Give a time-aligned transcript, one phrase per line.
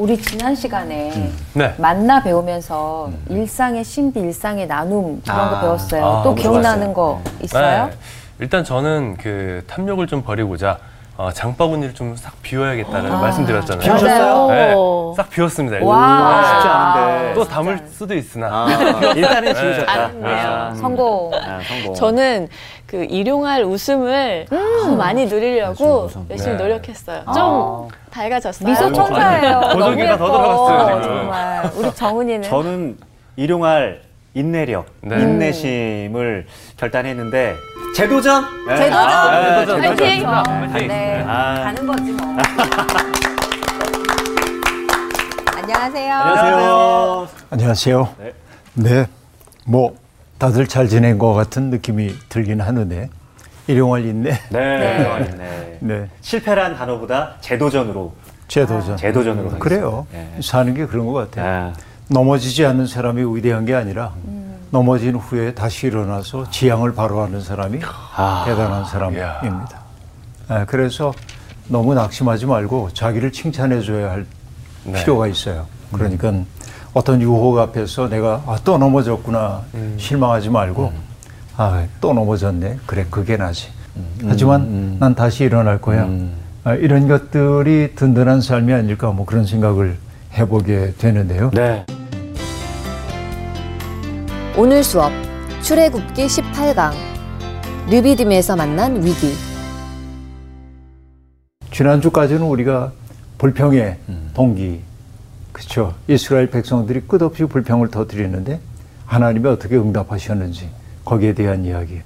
[0.00, 1.74] 우리 지난 시간에 네.
[1.76, 6.06] 만나 배우면서 일상의 신비, 일상의 나눔 그런 아, 거 배웠어요.
[6.06, 7.88] 아, 또 기억나는 거 있어요?
[7.88, 7.92] 네.
[8.38, 10.78] 일단 저는 그 탐욕을 좀 버리고자
[11.18, 13.82] 어, 장바구니를 좀 싹 비워야겠다는 말씀드렸잖아요.
[13.84, 14.46] 비우셨어요?
[14.48, 15.12] 네, 오.
[15.14, 15.84] 싹 비웠습니다.
[15.84, 16.40] 와.
[16.40, 16.48] 네.
[16.48, 17.34] 쉽지 않은데.
[17.34, 18.46] 또 담을 수도 있으나.
[18.50, 18.68] 아,
[19.14, 19.92] 일단은 지우셨다.
[19.92, 20.34] 아쉽네요.
[20.34, 21.30] 아, 성공.
[21.34, 21.94] 아, 성공.
[21.94, 22.48] 저는
[22.90, 26.10] 그 일용할 웃음을 더 많이 누리려고.
[26.28, 26.56] 열심히 네.
[26.56, 27.22] 노력했어요.
[27.24, 27.32] 아.
[27.32, 28.68] 좀 밝아졌어요.
[28.68, 29.60] 미소 천사예요.
[29.60, 30.26] 너무 보조개가 더.
[30.26, 31.16] 들어갔어요, 지금.
[31.16, 31.70] 정말.
[31.76, 32.98] 우리 정은이는 저는
[33.36, 34.02] 일용할
[34.34, 35.20] 인내력, 네.
[35.20, 36.46] 인내심을
[36.78, 37.54] 결단했는데
[37.94, 38.66] 재도전.
[38.66, 38.76] 네.
[38.76, 39.08] 재도전!
[39.08, 39.84] 아, 재도전.
[39.84, 40.28] 화이팅!
[40.28, 40.88] 화이팅!
[40.88, 41.54] 네, 아.
[41.62, 42.26] 가는 거지 뭐.
[45.62, 46.14] 안녕하세요.
[46.14, 47.28] 안녕하세요.
[47.50, 48.08] 안녕하세요.
[48.18, 48.32] 네.
[48.74, 49.06] 네.
[49.64, 49.94] 뭐
[50.40, 53.10] 다들 잘 지낸 것 같은 느낌이 들긴 하는데
[53.66, 54.30] 일용할 인내.
[54.48, 54.98] 네.
[54.98, 55.78] 일용할 인내.
[55.80, 56.08] 네.
[56.22, 58.14] 실패란 단어보다 재도전으로
[58.48, 58.96] 재도전.
[58.96, 59.62] 재도전으로 가겠습니다.
[59.62, 60.06] 그래요.
[60.10, 60.30] 네.
[60.42, 61.46] 사는 게 그런 것 같아요.
[61.46, 61.72] 아,
[62.08, 64.14] 넘어지지 않는 사람이 위대한 게 아니라
[64.70, 68.44] 넘어진 후에 다시 일어나서 지향을 바로 하는 사람이 아.
[68.46, 69.80] 대단한 사람입니다.
[70.48, 71.12] 아, 그래서
[71.68, 74.26] 너무 낙심하지 말고 자기를 칭찬해 줘야 할
[74.84, 74.94] 네.
[74.94, 75.66] 필요가 있어요.
[75.92, 76.32] 그러니까
[76.92, 79.62] 어떤 유혹 앞에서 내가 아, 또 넘어졌구나
[79.96, 80.92] 실망하지 말고
[81.56, 82.78] 아, 또 넘어졌네.
[82.86, 83.68] 그래, 그게 나지.
[84.24, 86.08] 하지만 난 다시 일어날 거야.
[86.64, 89.96] 아, 이런 것들이 든든한 삶이 아닐까 뭐 그런 생각을
[90.34, 91.50] 해보게 되는데요.
[91.52, 91.84] 네.
[94.56, 95.12] 오늘 수업
[95.62, 96.92] 출애굽기 18강
[97.90, 99.34] 르비딤에서 만난 위기
[101.72, 102.92] 지난주까지는 우리가
[103.38, 103.96] 불평의
[104.34, 104.80] 동기,
[105.60, 105.94] 그렇죠.
[106.08, 108.60] 이스라엘 백성들이 끝없이 불평을 터뜨리는데
[109.04, 110.70] 하나님이 어떻게 응답하셨는지
[111.04, 112.00] 거기에 대한 이야기.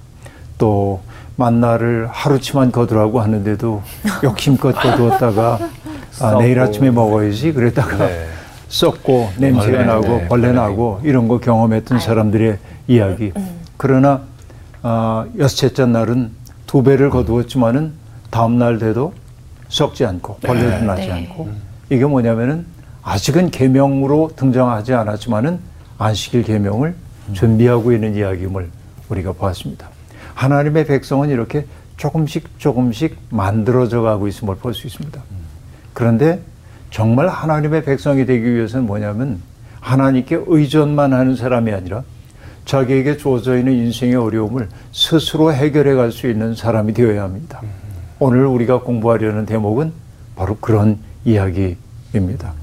[0.57, 1.01] 또
[1.37, 3.81] 만나를 하루치만 거두라고 하는데도
[4.23, 5.59] 욕심껏 거두었다가
[6.21, 8.27] 아, 내일 아침에 먹어야지 그랬다가 네.
[8.67, 13.31] 썩고 냄새가 벌레, 나고 네, 벌레 나고 이런 거 경험했던 사람들의 이야기.
[13.77, 14.23] 그러나
[14.81, 16.31] 아, 여섯째 날은
[16.67, 17.93] 두 배를 거두었지만은
[18.31, 19.13] 다음 날 돼도
[19.69, 21.49] 썩지 않고 벌레도 나지 않고
[21.89, 22.74] 이게 뭐냐면은
[23.05, 25.59] 아직은 계명으로 등장하지 않았지만은
[25.99, 26.95] 안식일 계명을
[27.33, 28.69] 준비하고 있는 이야기임을
[29.09, 29.87] 우리가 보았습니다.
[30.33, 31.65] 하나님의 백성은 이렇게
[31.97, 35.21] 조금씩 조금씩 만들어져 가고 있음을 볼 수 있습니다.
[35.93, 36.41] 그런데
[36.89, 39.39] 정말 하나님의 백성이 되기 위해서는 뭐냐면
[39.79, 42.03] 하나님께 의존만 하는 사람이 아니라
[42.65, 47.61] 자기에게 주어져 있는 인생의 어려움을 스스로 해결해 갈 수 있는 사람이 되어야 합니다.
[48.17, 49.93] 오늘 우리가 공부하려는 대목은
[50.35, 52.53] 바로 그런 이야기입니다.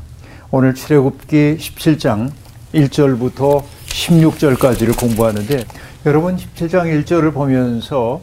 [0.55, 2.31] 오늘 출애굽기 17장
[2.75, 5.65] 1절부터 16절까지를 공부하는데
[6.05, 8.21] 여러분 17장 1절을 보면서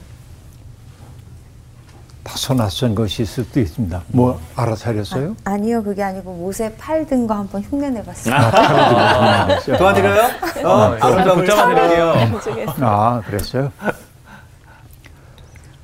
[2.22, 4.04] 다소 낯선 것이 있을 수도 있습니다.
[4.10, 5.38] 뭐 알아차렸어요?
[5.44, 8.36] 아 니요, 그게 아니고 못에 팔든 거 한번 흉내내봤어요.
[9.80, 10.22] 도와드려요?
[10.66, 12.14] 어, 어, 여러분 좀 붙잡아드릴게요.
[12.82, 13.72] 아, 그랬어요?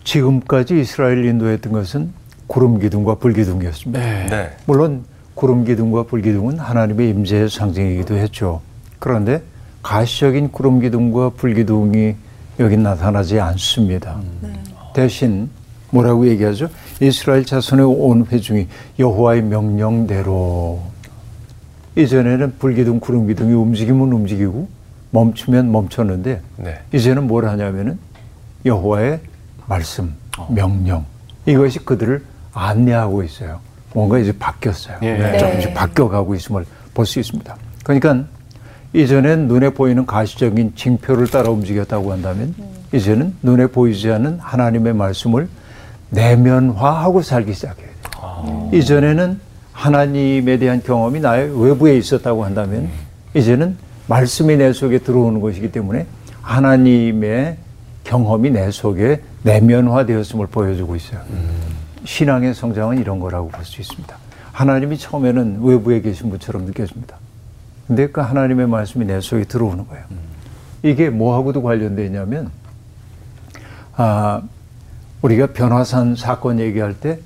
[0.03, 2.13] 지금까지 이스라엘 인도했던 것은
[2.45, 3.99] 구름 기둥과 불 기둥이었습니다.
[3.99, 4.55] 네.
[4.67, 8.61] 물론 구름 기둥과 불 기둥은 하나님의 임재의 상징이기도 했죠.
[8.99, 9.43] 그런데
[9.83, 12.15] 가시적인 구름 기둥과 불 기둥이
[12.59, 14.19] 여기 나타나지 않습니다.
[14.93, 15.49] 대신
[15.91, 16.69] 뭐라고 얘기하죠?
[17.01, 20.81] 이스라엘 자손의 온 회중이 여호와의 명령대로
[21.97, 24.67] 이전에는 불기둥, 구름 기둥이 움직이면 움직이고
[25.11, 26.79] 멈추면 멈췄는데 네.
[26.93, 27.97] 이제는 뭘 하냐면은
[28.65, 29.21] 여호와의
[29.67, 30.13] 말씀,
[30.49, 31.05] 명령
[31.45, 32.23] 이것이 그들을
[32.53, 33.59] 안내하고 있어요.
[33.95, 34.97] 뭔가 이제 바뀌었어요.
[35.03, 35.37] 예.
[35.37, 35.73] 조금씩 네.
[35.73, 37.55] 바뀌어가고 있음을 볼 수 있습니다.
[37.83, 38.25] 그러니까
[38.93, 42.53] 이전엔 눈에 보이는 가시적인 징표를 따라 움직였다고 한다면
[42.93, 45.47] 이제는 눈에 보이지 않는 하나님의 말씀을
[46.09, 48.69] 내면화하고 살기 시작해야 돼요.
[48.73, 49.39] 이전에는
[49.71, 52.89] 하나님에 대한 경험이 나의 외부에 있었다고 한다면
[53.33, 53.77] 이제는
[54.07, 56.05] 말씀이 내 속에 들어오는 것이기 때문에
[56.41, 57.57] 하나님의
[58.03, 61.19] 경험이 내 속에 내면화되었음을 보여주고 있어요.
[62.05, 64.15] 신앙의 성장은 이런 거라고 볼 수 있습니다.
[64.51, 67.17] 하나님이 처음에는 외부에 계신 분처럼 느껴집니다.
[67.87, 70.05] 근데 그 하나님의 말씀이 내 속에 들어오는 거예요.
[70.81, 72.51] 이게 뭐하고도 관련되어 있냐면,
[73.95, 74.41] 아,
[75.21, 77.19] 우리가 변화산 사건 얘기할 때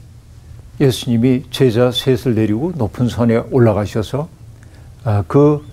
[0.80, 4.28] 예수님이 제자 셋을 데리고 높은 산에 올라가셔서
[5.04, 5.64] 아, 그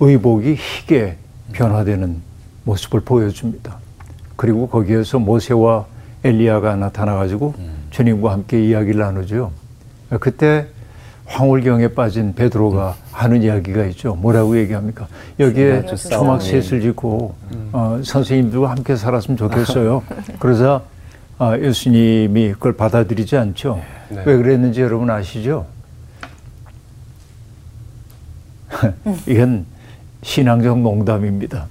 [0.00, 1.16] 의복이 희게
[1.52, 2.20] 변화되는
[2.64, 3.76] 모습을 보여줍니다.
[4.36, 5.86] 그리고 거기에서 모세와
[6.24, 7.54] 엘리야가 나타나가지고
[8.00, 9.52] 주님과 함께 이야기를 나누죠.
[10.20, 10.66] 그때
[11.26, 14.14] 황홀경에 빠진 베드로가 하는 이야기가 있죠.
[14.14, 15.06] 뭐라고 얘기합니까?
[15.38, 17.34] 여기에 초막 셋을 짓고
[17.72, 20.02] 어, 선생님들과 함께 살았으면 좋겠어요.
[20.38, 20.82] 그러자
[21.38, 23.80] 아, 예수님이 그걸 받아들이지 않죠.
[24.08, 24.22] 네.
[24.24, 25.66] 왜 그랬는지 여러분 아시죠?
[29.28, 29.66] 이건
[30.22, 31.66] 신앙적 농담입니다.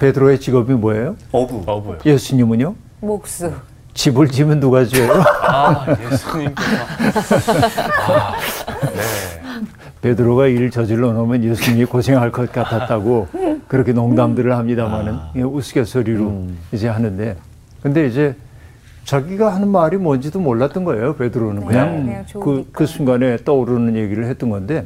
[0.00, 1.16] 베드로의 직업이 뭐예요?
[1.32, 1.64] 어부.
[1.66, 1.98] 어부요.
[2.04, 2.74] 예수님은요?
[3.00, 3.52] 목수.
[3.96, 5.22] 집을 지면 누가 지어요?
[5.42, 7.36] 아, 예수님께서.
[8.06, 8.36] 아,
[8.94, 9.02] 네.
[10.02, 13.26] 베드로가 일 저질러 놓으면 예수님이 고생할 것 같았다고
[13.66, 17.36] 그렇게 농담들을 합니다만은 이게 우스갯소리로 이제 하는데
[17.82, 18.36] 근데 이제
[19.04, 22.68] 자기가 하는 말이 뭔지도 몰랐던 거예요 베드로는 네, 그냥, 그냥 그.
[22.70, 24.84] 그 순간에 떠오르는 얘기를 했던 건데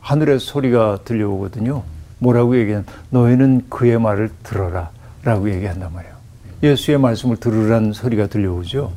[0.00, 1.82] 하늘에서 소리가 들려오거든요
[2.18, 4.90] 뭐라고 얘기하면 너희는 그의 말을 들어라
[5.22, 6.15] 라고 얘기한단 말이에요
[6.62, 8.92] 예수의 말씀을 들으라는 소리가 들려오죠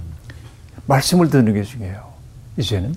[0.86, 2.04] 말씀을 듣는 게 중요해요
[2.58, 2.96] 이제는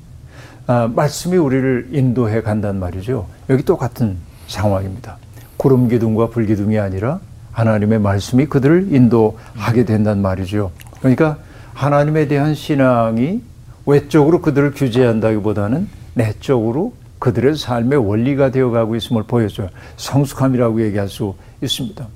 [0.67, 3.26] 아, 말씀이 우리를 인도해 간단 말이죠.
[3.50, 4.17] 여기 똑같은
[4.47, 5.19] 상황입니다.
[5.56, 7.20] 구름 기둥과 불 기둥이 아니라
[7.50, 10.70] 하나님의 말씀이 그들을 인도하게 된단 말이죠.
[11.00, 11.38] 그러니까
[11.75, 13.43] 하나님에 대한 신앙이
[13.87, 19.69] 외적으로 그들을 규제한다기보다는 내적으로 그들의 삶의 원리가 되어가고 있음을 보여줘요.
[19.97, 22.06] 성숙함이라고 얘기할 수 있습니다.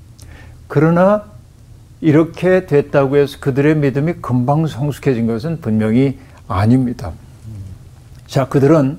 [0.67, 1.25] 그러나
[2.01, 7.11] 이렇게 됐다고 해서 그들의 믿음이 금방 성숙해진 것은 분명히 아닙니다.
[8.27, 8.97] 자, 그들은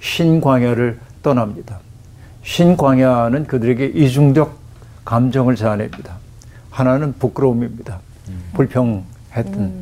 [0.00, 1.78] 신광야를 떠납니다.
[2.42, 4.58] 신광야는 그들에게 이중적
[5.04, 6.16] 감정을 자아냅니다.
[6.70, 8.00] 하나는 부끄러움입니다.
[8.54, 9.72] 불평했던.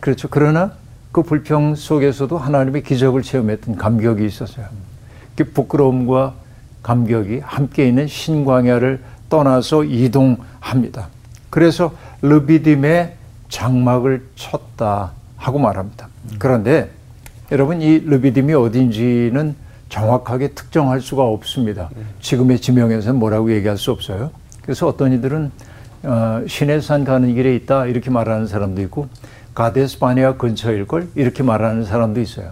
[0.00, 0.28] 그렇죠.
[0.30, 0.72] 그러나
[1.12, 4.66] 그 불평 속에서도 하나님의 기적을 체험했던 감격이 있었어요.
[5.36, 6.34] 그 부끄러움과
[6.82, 11.08] 감격이 함께 있는 신광야를 떠나서 이동합니다.
[11.54, 11.92] 그래서
[12.22, 13.14] 르비딤의
[13.48, 16.08] 장막을 쳤다 하고 말합니다.
[16.40, 16.90] 그런데
[17.52, 19.54] 여러분 이 르비딤이 어딘지는
[19.88, 21.90] 정확하게 특정할 수가 없습니다.
[22.20, 24.32] 지금의 지명에서는 뭐라고 얘기할 수 없어요.
[24.62, 25.52] 그래서 어떤 이들은
[26.02, 29.06] 어, 시내산 가는 길에 있다 이렇게 말하는 사람도 있고
[29.54, 32.50] 가데스 바네아 근처일 걸 이렇게 말하는 사람도 있어요.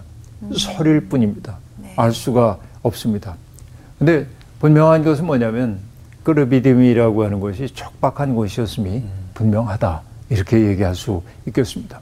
[0.57, 1.57] 설일 뿐입니다.
[1.97, 3.35] 알 수가 없습니다.
[3.99, 4.27] 근데
[4.61, 5.79] 분명한 것은 뭐냐면
[6.23, 9.03] 그 르비딤이라고 하는 것이 척박한 곳이었음이
[9.33, 11.99] 분명하다 이렇게 얘기할 수 있겠습니다.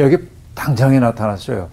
[0.00, 0.18] 여기
[0.54, 1.68] 당장에 나타났어요.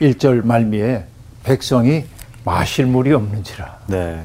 [0.00, 1.04] 1절 말미에
[1.44, 2.04] 백성이
[2.44, 3.78] 마실 물이 없는지라.
[3.86, 4.22] 네.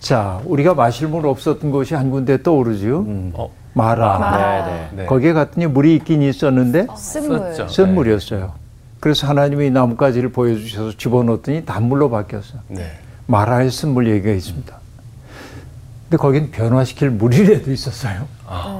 [0.00, 3.04] 자, 우리가 마실 물 없었던 곳이 한 군데 떠오르지요.
[3.34, 4.64] 어, 마라.
[4.66, 4.88] 네, 네.
[5.02, 5.06] 네.
[5.06, 7.38] 거기에 갔더니 물이 있긴 있었는데 쓴물.
[7.54, 7.68] 썼죠.
[7.68, 8.52] 쓴 물이었어요.
[9.00, 12.60] 그래서 하나님이 나뭇가지를 보여주셔서 집어넣었더니 단물로 바뀌었어요.
[12.68, 12.90] 네.
[13.26, 14.78] 마라의 쓴물 얘기가 있습니다.
[16.08, 18.26] 근데 거긴 변화시킬 물이라도 있었어요.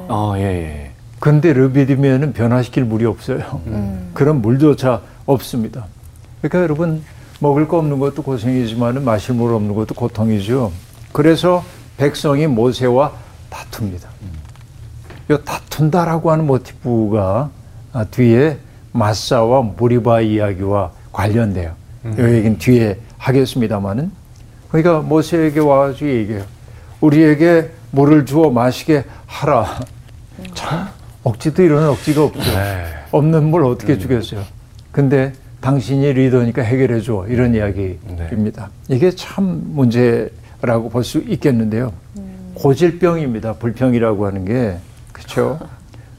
[0.09, 0.91] 어, 예, 예.
[1.21, 3.61] 근데 르비딤에는 변화시킬 물이 없어요.
[4.15, 5.87] 그런 물조차 없습니다.
[6.41, 7.03] 그러니까 여러분
[7.41, 10.73] 먹을 거 없는 것도 고생이지만 마실 물 없는 것도 고통이죠.
[11.13, 11.63] 그래서
[11.99, 13.13] 백성이 모세와
[13.51, 14.09] 다툽니다.
[15.31, 17.51] 이 다툰다라고 하는 모티브가
[17.93, 18.59] 아, 뒤에
[18.93, 21.73] 마사와 무리바 이야기와 관련돼요.
[22.07, 24.11] 이 얘기는 뒤에 하겠습니다만은
[24.71, 26.45] 그러니까 모세에게 와가지고 얘기해요.
[27.01, 29.81] 우리에게 물을 주어 마시게 하라.
[30.55, 30.89] 참
[31.25, 32.41] 억지도 이런 억지가 없죠.
[32.41, 32.85] 네.
[33.11, 34.43] 없는 물 어떻게 주겠어요.
[34.93, 38.71] 근데 당신이 리더니까 해결해 줘 이런 이야기입니다.
[38.89, 41.93] 이게 참 문제라고 볼 수 있겠는데요.
[42.55, 43.55] 고질병입니다.
[43.55, 44.77] 불평이라고 하는 게
[45.13, 45.59] 그렇죠.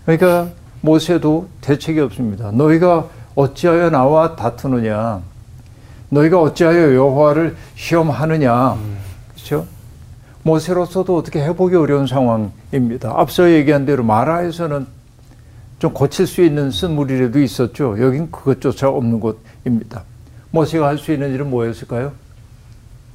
[0.06, 0.50] 그러니까
[0.81, 2.52] 모세도 대책이 없습니다.
[2.52, 5.22] 너희가 어찌하여 나와 다투느냐?
[6.10, 8.78] 너희가 어찌하여 여호와를 시험하느냐?
[9.34, 9.66] 그렇죠?
[10.50, 13.14] 모세로서도 어떻게 해보기 어려운 상황입니다.
[13.16, 14.88] 앞서 얘기한 대로 마라에서는
[15.78, 17.96] 좀 고칠 수 있는 쓴물이라도 있었죠.
[18.02, 20.04] 여긴 그것조차 없는 곳입니다.
[20.52, 22.14] 모세가 할 수 있는 일은 뭐였을까요?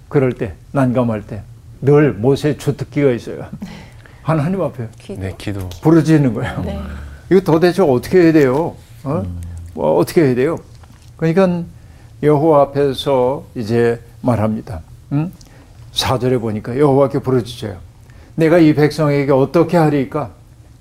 [0.09, 1.43] 그럴 때, 난감할 때,
[1.83, 3.47] 늘 모세의 주특기가 있어요.
[4.23, 4.89] 하나님 앞에
[5.19, 5.69] 네, 기도.
[5.83, 6.63] 부르짖는 거예요.
[6.65, 6.81] 네.
[7.31, 8.77] 이거 도대체 어떻게 해야 돼요?
[9.03, 9.23] 어?
[9.75, 10.59] 뭐 어떻게 해야 돼요?
[11.17, 11.65] 그러니까
[12.23, 14.81] 여호와 앞에서 이제 말합니다.
[15.13, 15.33] 음?
[15.95, 17.77] 4절에 보니까 여호와께 부르짖어요.
[18.35, 20.31] 내가 이 백성에게 어떻게 하리까?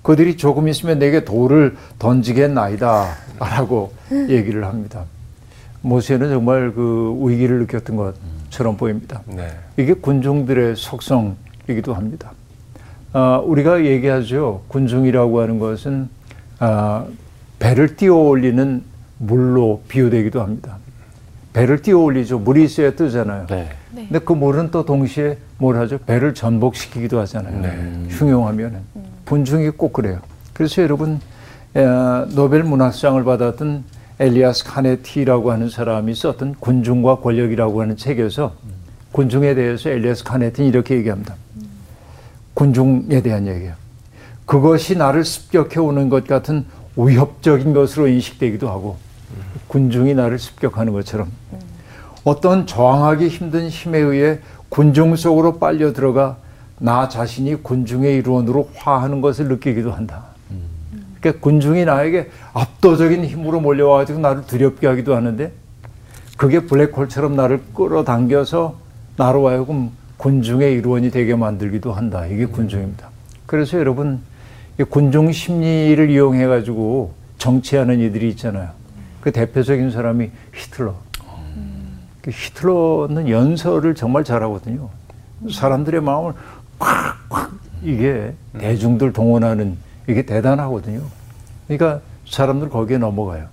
[0.01, 3.15] 그들이 조금 있으면 내게 돌을 던지겠나이다.
[3.39, 3.93] 라고
[4.29, 5.05] 얘기를 합니다.
[5.81, 9.21] 모세는 정말 그 위기를 느꼈던 것처럼 보입니다.
[9.25, 9.49] 네.
[9.77, 12.31] 이게 군중들의 속성이기도 합니다.
[13.11, 14.63] 아, 우리가 얘기하죠.
[14.67, 16.09] 군중이라고 하는 것은
[16.59, 17.05] 아,
[17.59, 18.83] 배를 띄워 올리는
[19.19, 20.77] 물로 비유되기도 합니다.
[21.53, 22.39] 배를 띄워 올리죠.
[22.39, 23.47] 물이 있어야 뜨잖아요.
[23.47, 23.69] 네.
[23.93, 25.99] 근데 그 물은 또 동시에 뭘 하죠?
[25.99, 27.61] 배를 전복시키기도 하잖아요.
[27.61, 28.07] 네.
[28.09, 28.79] 흉용하면은
[29.25, 30.19] 군중이 꼭 그래요.
[30.53, 31.19] 그래서 여러분
[31.75, 31.85] 에,
[32.35, 33.83] 노벨 문학상을 받았던
[34.19, 38.55] 엘리아스 카네티라고 하는 사람이 썼던 군중과 권력이라고 하는 책에서
[39.11, 41.35] 군중에 대해서 엘리아스 카네티는 이렇게 얘기합니다.
[42.53, 43.73] 군중에 대한 얘기예요.
[44.45, 48.97] 그것이 나를 습격해 오는 것 같은 위협적인 것으로 인식되기도 하고
[49.67, 51.31] 군중이 나를 습격하는 것처럼
[52.23, 54.39] 어떤 저항하기 힘든 힘에 의해
[54.69, 56.37] 군중 속으로 빨려 들어가
[56.79, 60.25] 나 자신이 군중의 일원으로 화하는 것을 느끼기도 한다.
[61.19, 65.51] 그러니까 군중이 나에게 압도적인 힘으로 몰려와가지고 나를 두렵게 하기도 하는데
[66.35, 68.75] 그게 블랙홀처럼 나를 끌어당겨서
[69.15, 72.25] 나로 하여금 군중의 일원이 되게 만들기도 한다.
[72.25, 73.09] 이게 군중입니다.
[73.45, 74.21] 그래서 여러분
[74.79, 78.69] 이 군중 심리를 이용해 가지고 정치하는 이들이 있잖아요.
[79.21, 80.95] 그 대표적인 사람이 히틀러.
[82.23, 84.89] 그 히틀러는 연설을 정말 잘하거든요.
[85.51, 86.33] 사람들의 마음을
[86.79, 87.51] 콱콱
[87.83, 89.77] 이게 대중들 동원하는
[90.07, 91.01] 이게 대단하거든요.
[91.67, 93.47] 그러니까 사람들 거기에 넘어가요.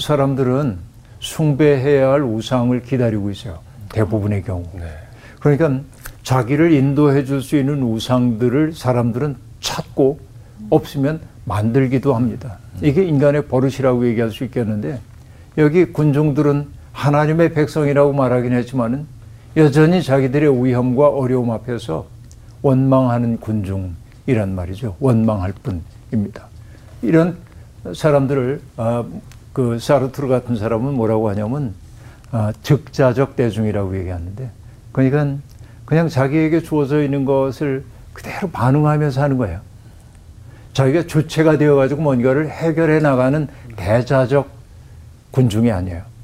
[0.00, 0.78] 사람들은
[1.18, 3.58] 숭배해야 할 우상을 기다리고 있어요.
[3.90, 4.64] 대부분의 경우.
[4.74, 4.84] 네.
[5.40, 5.80] 그러니까
[6.22, 10.20] 자기를 인도해 줄 수 있는 우상들을 사람들은 찾고
[10.70, 12.58] 없으면 만들기도 합니다.
[12.82, 15.00] 이게 인간의 버릇이라고 얘기할 수 있겠는데
[15.58, 19.06] 여기 군중들은 하나님의 백성이라고 말하긴 했지만은
[19.56, 22.06] 여전히 자기들의 위험과 어려움 앞에서
[22.62, 24.96] 원망하는 군중이란 말이죠.
[24.98, 26.46] 원망할 뿐입니다.
[27.02, 27.36] 이런
[27.94, 29.04] 사람들을 아,
[29.52, 31.74] 그 사르트르 같은 사람은 뭐라고 하냐면
[32.32, 34.50] 아, 즉자적 대중이라고 얘기하는데
[34.92, 35.36] 그러니까
[35.84, 37.84] 그냥 자기에게 주어져 있는 것을
[38.14, 39.60] 그대로 반응하면서 하는 거예요.
[40.72, 44.48] 자기가 주체가 되어 가지고 뭔가를 해결해 나가는 대자적
[45.30, 46.15] 군중이 아니에요.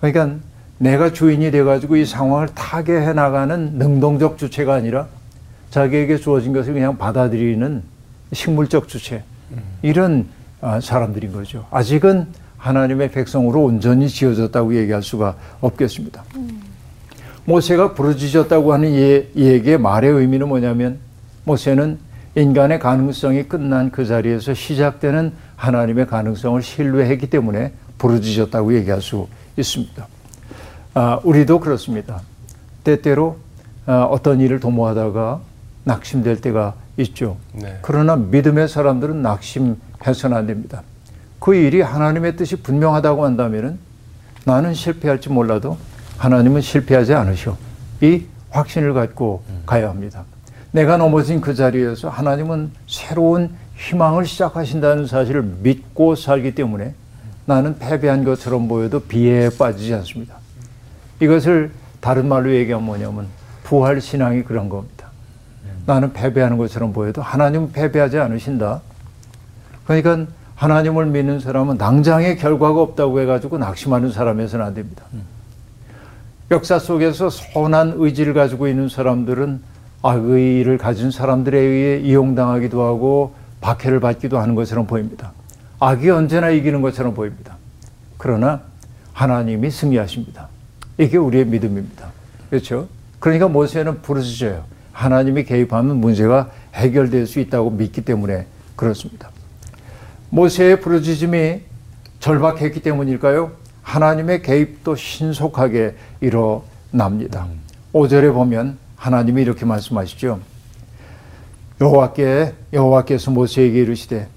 [0.00, 0.36] 그러니까
[0.78, 5.08] 내가 주인이 돼가지고 이 상황을 타개해 나가는 능동적 주체가 아니라
[5.70, 7.82] 자기에게 주어진 것을 그냥 받아들이는
[8.32, 9.22] 식물적 주체.
[9.82, 10.26] 이런
[10.60, 11.66] 아, 사람들인 거죠.
[11.70, 12.26] 아직은
[12.56, 16.22] 하나님의 백성으로 온전히 지어졌다고 얘기할 수가 없겠습니다.
[17.44, 20.98] 모세가 부르짖었다고 하는 이, 이 얘기의 말의 의미는 뭐냐면
[21.44, 21.98] 모세는
[22.36, 29.26] 인간의 가능성이 끝난 그 자리에서 시작되는 하나님의 가능성을 신뢰했기 때문에 부르짖었다고 얘기할 수
[29.60, 30.06] 있습니다.
[30.94, 32.20] 아, 우리도 그렇습니다.
[32.84, 33.38] 때때로
[33.86, 35.40] 아, 어떤 일을 도모하다가
[35.84, 37.36] 낙심될 때가 있죠.
[37.52, 37.78] 네.
[37.82, 40.82] 그러나 믿음의 사람들은 낙심해서는 안 됩니다.
[41.38, 43.78] 그 일이 하나님의 뜻이 분명하다고 한다면은
[44.44, 45.78] 나는 실패할지 몰라도
[46.18, 47.56] 하나님은 실패하지 않으셔.
[48.02, 50.24] 이 확신을 갖고 가야 합니다.
[50.72, 56.94] 내가 넘어진 그 자리에서 하나님은 새로운 희망을 시작하신다는 사실을 믿고 살기 때문에
[57.50, 60.36] 나는 패배한 것처럼 보여도 비애에 빠지지 않습니다.
[61.18, 63.26] 이것을 다른 말로 얘기하면 뭐냐면
[63.64, 65.08] 부활 신앙이 그런 겁니다.
[65.84, 68.82] 나는 패배하는 것처럼 보여도 하나님은 패배하지 않으신다.
[69.84, 75.02] 그러니까 하나님을 믿는 사람은 낭장의 결과가 없다고 해가지고 낙심하는 사람에서는 안 됩니다.
[76.52, 79.60] 역사 속에서 선한 의지를 가지고 있는 사람들은
[80.02, 85.32] 악의를 가진 사람들에 의해 이용당하기도 하고 박해를 받기도 하는 것처럼 보입니다.
[85.80, 87.56] 악이 언제나 이기는 것처럼 보입니다.
[88.18, 88.60] 그러나
[89.14, 90.48] 하나님이 승리하십니다.
[90.98, 92.12] 이게 우리의 믿음입니다.
[92.50, 92.88] 그렇죠?
[93.18, 94.64] 그러니까 모세는 부르짖어요.
[94.92, 98.46] 하나님이 개입하면 문제가 해결될 수 있다고 믿기 때문에
[98.76, 99.30] 그렇습니다.
[100.28, 101.60] 모세의 부르짖음이
[102.20, 103.52] 절박했기 때문일까요?
[103.82, 107.46] 하나님의 개입도 신속하게 일어납니다.
[107.94, 110.40] 5절에 보면 하나님이 이렇게 말씀하시죠.
[111.80, 114.28] 여호와께 여호와께서 모세에게 이르시되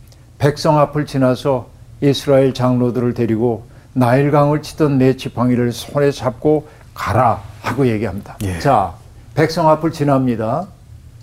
[0.43, 1.69] 백성 앞을 지나서
[2.01, 8.35] 이스라엘 장로들을 데리고 나일강을 치던 내 지팡이를 손에 잡고 가라 하고 얘기합니다.
[8.43, 8.59] 예.
[8.59, 8.93] 자,
[9.35, 10.67] 백성 앞을 지납니다.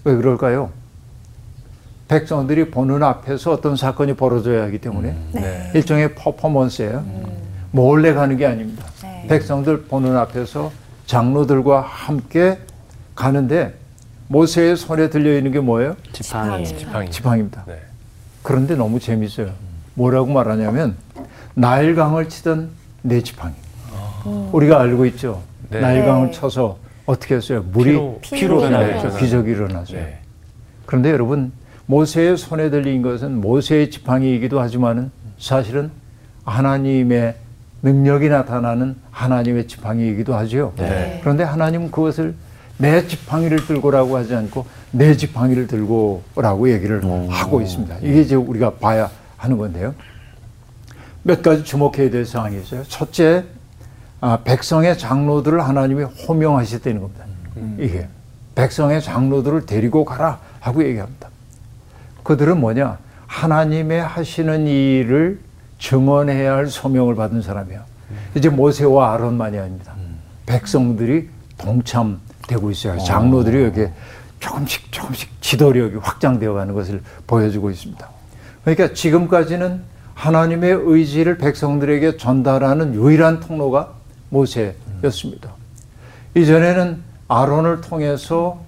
[0.05, 0.71] 왜 그럴까요?
[2.09, 5.71] 백성들이 보는 앞에서 어떤 사건이 벌어져야 하기 때문에 네.
[5.75, 7.05] 일종의 퍼포먼스예요.
[7.73, 8.87] 몰래 가는 게 아닙니다.
[9.03, 9.27] 네.
[9.29, 10.73] 백성들 보는 앞에서
[11.05, 12.59] 장로들과 함께
[13.15, 13.75] 가는데
[14.29, 15.95] 모세의 손에 들려 있는 게 뭐예요?
[16.11, 16.65] 지팡이.
[16.65, 17.11] 지팡이.
[17.11, 17.65] 지팡입니다.
[17.67, 17.90] 네.
[18.43, 19.51] 그런데 너무 재밌어요.
[19.95, 20.97] 뭐라고 말하냐면
[21.55, 22.71] 나일강을 치던
[23.03, 23.55] 내 지팡이.
[24.53, 25.43] 우리가 알고 있죠.
[25.71, 25.81] 네.
[25.81, 26.33] 나일강을 네.
[26.33, 27.65] 쳐서 어떻게 했어요?
[27.73, 28.61] 물이 피로-.
[28.61, 29.17] 변하죠.
[29.19, 29.99] 기적이 일어났어요.
[30.01, 30.19] 네.
[30.87, 31.53] 그런데 여러분
[31.87, 35.91] 모세의 손에 들린 것은 모세의 지팡이이기도 하지만은 사실은
[36.45, 37.35] 하나님의
[37.83, 40.73] 능력이 나타나는 하나님의 지팡이이기도 하죠.
[40.77, 41.19] 네.
[41.23, 42.35] 그런데 하나님은 그것을
[42.81, 47.99] 내 지팡이를 들고라고 하지 않고 내 지팡이를 들고라고 얘기를 하고 있습니다.
[47.99, 49.95] 이게 이제 우리가 봐야 하는 건데요.
[51.23, 52.83] 몇 가지 주목해야 될 사항이 있어요.
[52.85, 53.45] 첫째,
[54.23, 57.25] 아, 백성의 장로들을 하나님이 호명하셨다는 겁니다.
[57.79, 58.09] 이게
[58.55, 61.29] 백성의 장로들을 데리고 가라 하고 얘기합니다.
[62.23, 62.99] 그들은 뭐냐?
[63.27, 65.41] 하나님의 하시는 일을
[65.79, 67.83] 증언해야 할 소명을 받은 사람이에요.
[68.35, 69.95] 이제 모세와 아론만이 아닙니다.
[70.47, 72.21] 백성들이 동참
[72.51, 72.99] 되고 있어요.
[72.99, 73.93] 장로들이 이렇게
[74.41, 78.09] 조금씩 조금씩 지도력이 확장되어 가는 것을 보여주고 있습니다.
[78.65, 79.83] 그러니까 지금까지는
[80.15, 83.93] 하나님의 의지를 백성들에게 전달하는 유일한 통로가
[84.29, 85.51] 모세 였습니다.
[86.35, 88.61] 이전에는 아론을 통해서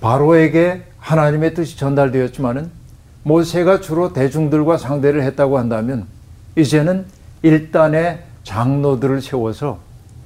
[0.00, 2.70] 바로에게 하나님의 뜻이 전달되었지만은
[3.24, 6.06] 모세가 주로 대중들과 상대를 했다고 한다면
[6.56, 7.04] 이제는
[7.42, 9.78] 일단의 장로들을 세워서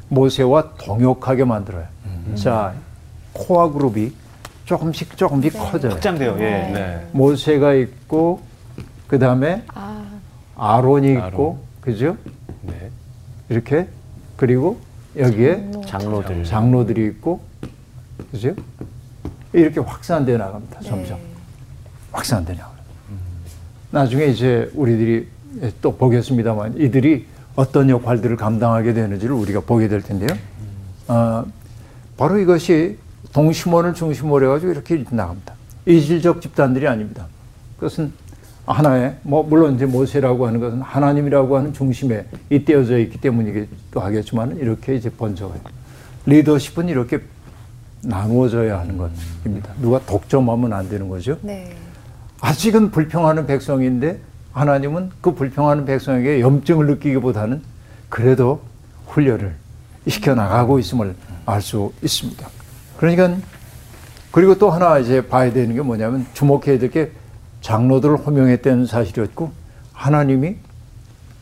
[0.08, 1.84] 모세와 동역하게 만들어요.
[2.34, 2.74] 자,
[3.32, 4.12] 코아 그룹이
[4.64, 5.92] 조금씩 조금씩 커져요.
[5.92, 6.36] 확장돼요.
[6.38, 6.42] 예.
[6.72, 7.06] 네.
[7.12, 8.40] 모세가 있고
[9.06, 10.04] 그 다음에 아,
[10.56, 11.58] 아론이 있고 아론.
[11.80, 12.16] 그죠?
[12.62, 12.90] 네.
[13.48, 13.88] 이렇게
[14.36, 14.78] 그리고
[15.16, 16.44] 여기에 장로 들.
[16.44, 17.40] 장로들이 있고
[18.32, 18.54] 그죠?
[19.52, 20.80] 이렇게 확산돼 나갑니다.
[20.80, 21.18] 점점
[22.12, 22.76] 확산돼 나가요.
[23.92, 25.28] 나중에 이제 우리들이
[25.80, 30.28] 또 보겠습니다만 이들이 어떤 역할들을 감당하게 되는지를 우리가 보게 될 텐데요.
[31.08, 31.44] 어,
[32.16, 32.98] 바로 이것이
[33.32, 35.54] 동심원을 중심으로 해가지고 이렇게 나갑니다.
[35.86, 37.26] 이질적 집단들이 아닙니다.
[37.76, 38.12] 그것은
[38.66, 44.96] 하나의 뭐 물론 이제 모세라고 하는 것은 하나님이라고 하는 중심에 잇대어져 있기 때문이기도 하겠지만 이렇게
[44.96, 45.60] 이제 번져가요.
[46.26, 47.20] 리더십은 이렇게
[48.02, 49.72] 나누어져야 하는 것입니다.
[49.80, 51.38] 누가 독점하면 안 되는 거죠.
[51.42, 51.74] 네.
[52.40, 54.20] 아직은 불평하는 백성인데
[54.56, 57.60] 하나님은 그 불평하는 백성에게 염증을 느끼기보다는
[58.08, 58.62] 그래도
[59.06, 59.54] 훈련을
[60.08, 62.48] 시켜 나가고 있음을 알 수 있습니다.
[62.96, 63.36] 그러니까
[64.32, 67.12] 그리고 또 하나 이제 봐야 되는 게 뭐냐면 주목해야 될 게
[67.60, 69.52] 장로들을 호명했다는 사실이었고
[69.92, 70.56] 하나님이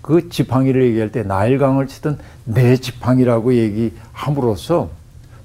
[0.02, 4.90] 그 지팡이를 얘기할 때 나일강을 치던 내 지팡이라고 얘기함으로써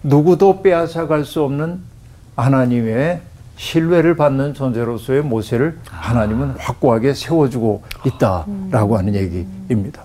[0.02, 1.82] 누구도 빼앗아갈 수 없는
[2.36, 3.22] 하나님의
[3.60, 10.04] 신뢰를 받는 존재로서의 모세를 하나님은 확고하게 세워주고 있다라고 하는 얘기입니다.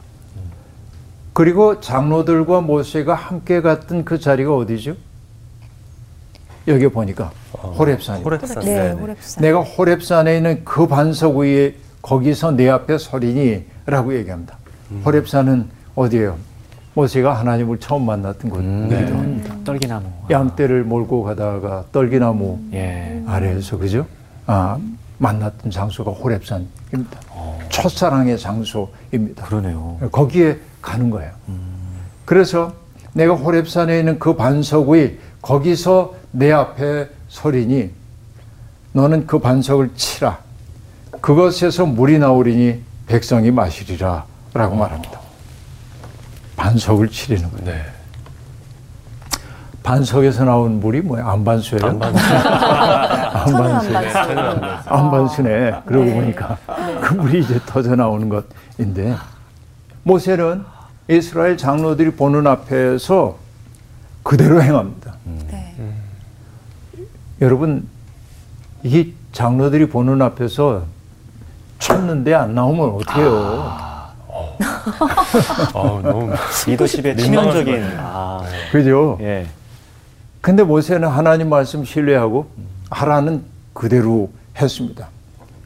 [1.32, 4.96] 그리고 장로들과 모세가 함께 갔던 그 자리가 어디죠?
[6.66, 8.28] 여기 보니까 호렙산입니다.
[8.28, 8.64] 호랩산.
[8.64, 9.00] 네, 네.
[9.00, 9.40] 호랩산.
[9.40, 14.58] 내가 호렙산에 있는 그 반석 위에 거기서 내 앞에 서리니라고 얘기합니다.
[15.04, 16.36] 호렙산은 어디예요?
[16.94, 19.54] 모세가 하나님을 처음 만났던 곳이기도 합니다.
[19.64, 20.06] 떨기나무.
[20.30, 23.22] 양떼를 몰고 가다가 떨기나무 예.
[23.26, 24.06] 아래에서 그죠?
[24.46, 24.78] 아,
[25.18, 27.20] 만났던 장소가 호렙산입니다.
[27.68, 29.44] 첫사랑의 장소입니다.
[29.46, 29.98] 그러네요.
[30.12, 31.32] 거기에 가는 거예요.
[32.24, 32.72] 그래서
[33.12, 37.90] 내가 호렙산에 있는 그 반석 위 거기서 내 앞에 서리니
[38.92, 40.38] 너는 그 반석을 치라.
[41.20, 44.24] 그것에서 물이 나오리니 백성이 마시리라.
[44.52, 45.23] 라고 말합니다.
[46.64, 47.64] 반석을 치리는 거예요.
[47.66, 47.84] 네.
[49.82, 51.28] 반석에서 나온 물이 뭐야?
[51.28, 51.84] 안반수예요?
[51.84, 52.24] 안반수.
[53.44, 53.96] 안반수.
[53.98, 54.90] 안반수.
[54.90, 55.82] 안반수네.
[55.84, 56.56] 그러고 보니까
[57.02, 59.14] 그 물이 이제 터져 나오는 것인데
[60.04, 60.64] 모세는
[61.08, 63.36] 이스라엘 장로들이 보는 앞에서
[64.22, 65.16] 그대로 행합니다.
[65.50, 65.74] 네.
[67.42, 67.86] 여러분
[68.82, 70.84] 이 장로들이 보는 앞에서
[71.78, 73.83] 쳤는데 안 나오면 어떡해요?
[75.74, 76.32] 어, 너무
[76.66, 77.16] 리더십의.
[77.16, 77.82] 치명적인.
[77.98, 79.18] 아, 그죠?
[79.20, 79.46] 예.
[80.40, 82.46] 근데 모세는 하나님 말씀 신뢰하고
[82.90, 85.08] 하라는 그대로 했습니다.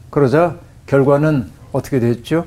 [0.09, 0.55] 그러자
[0.87, 2.45] 결과는 어떻게 됐죠?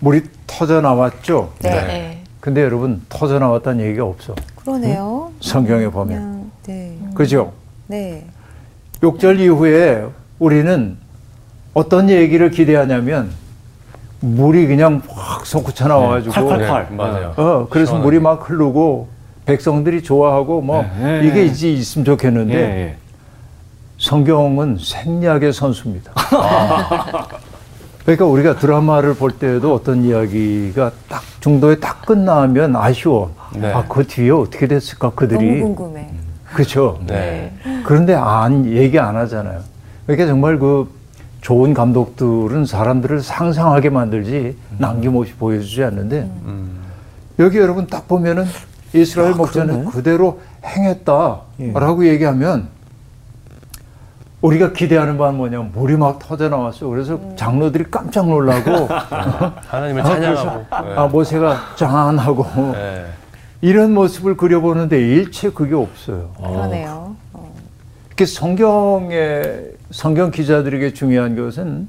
[0.00, 1.52] 물이 터져 나왔죠?
[1.60, 1.70] 네.
[1.70, 2.24] 네.
[2.40, 4.34] 근데 여러분 터져 나왔다는 얘기가 없어.
[4.56, 5.30] 그러네요.
[5.40, 6.18] 성경에 보면.
[6.18, 6.98] 그냥 네.
[7.14, 7.52] 그죠?
[7.86, 8.26] 네.
[9.02, 10.04] 6절 이후에
[10.38, 10.96] 우리는
[11.74, 13.30] 어떤 얘기를 기대하냐면
[14.20, 16.58] 물이 그냥 확 솟구쳐 나와가지고 콸콸콸.
[16.90, 17.34] 네, 맞아요.
[17.36, 18.04] 어, 그래서 시원하게.
[18.04, 19.08] 물이 막 흐르고
[19.46, 21.44] 백성들이 좋아하고 뭐 네, 네, 이게 네.
[21.46, 22.96] 이제 있으면 좋겠는데 예, 예.
[23.98, 26.12] 성경은 생략의 선수입니다.
[28.04, 33.32] 그러니까 우리가 드라마를 볼 때에도 어떤 이야기가 딱 중도에 딱 끝나면 아쉬워.
[33.54, 33.72] 네.
[33.72, 35.60] 아, 그 뒤에 어떻게 됐을까 그들이.
[35.60, 36.08] 너무 궁금해.
[36.52, 36.98] 그렇죠.
[37.06, 37.52] 네.
[37.84, 39.60] 그런데 안 얘기 안 하잖아요.
[40.06, 40.90] 그러니까 정말 그
[41.40, 46.80] 좋은 감독들은 사람들을 상상하게 만들지 남김없이 보여주지 않는데 음.
[47.38, 48.44] 여기 여러분 딱 보면은
[48.92, 49.90] 이스라엘 아, 목자는 그러네.
[49.90, 52.68] 그대로 행했다라고 얘기하면
[54.42, 56.88] 우리가 기대하는 바는 뭐냐면 물이 막 터져 나왔어요.
[56.90, 58.88] 그래서 장로들이 깜짝 놀라고
[59.68, 60.64] 하나님을 아, 찬양하고.
[60.70, 63.06] 그래서 아 모세가 짠하고 네.
[63.60, 66.30] 이런 모습을 그려보는데 일체 그게 없어요.
[66.38, 67.14] 그러네요.
[67.34, 67.54] 어.
[68.08, 71.88] 이렇게 성경의 성경 기자들에게 중요한 것은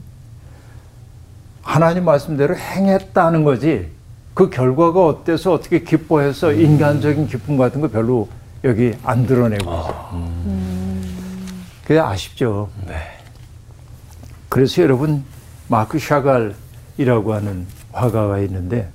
[1.62, 3.90] 하나님 말씀대로 행했다는 거지
[4.34, 8.28] 그 결과가 어때서 어떻게 기뻐해서 인간적인 기쁨 같은 거 별로
[8.64, 10.32] 여기 안 드러내고 있어요.
[11.84, 12.70] 그게 아쉽죠.
[12.88, 12.96] 네.
[14.50, 15.24] 그래서 여러분
[15.68, 18.90] 마크 샤갈이라고 하는 화가가 있는데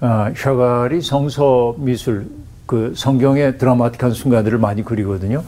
[0.00, 2.28] 아, 샤갈이 성서 미술
[2.66, 5.42] 그 성경의 드라마틱한 순간들을 많이 그리거든요.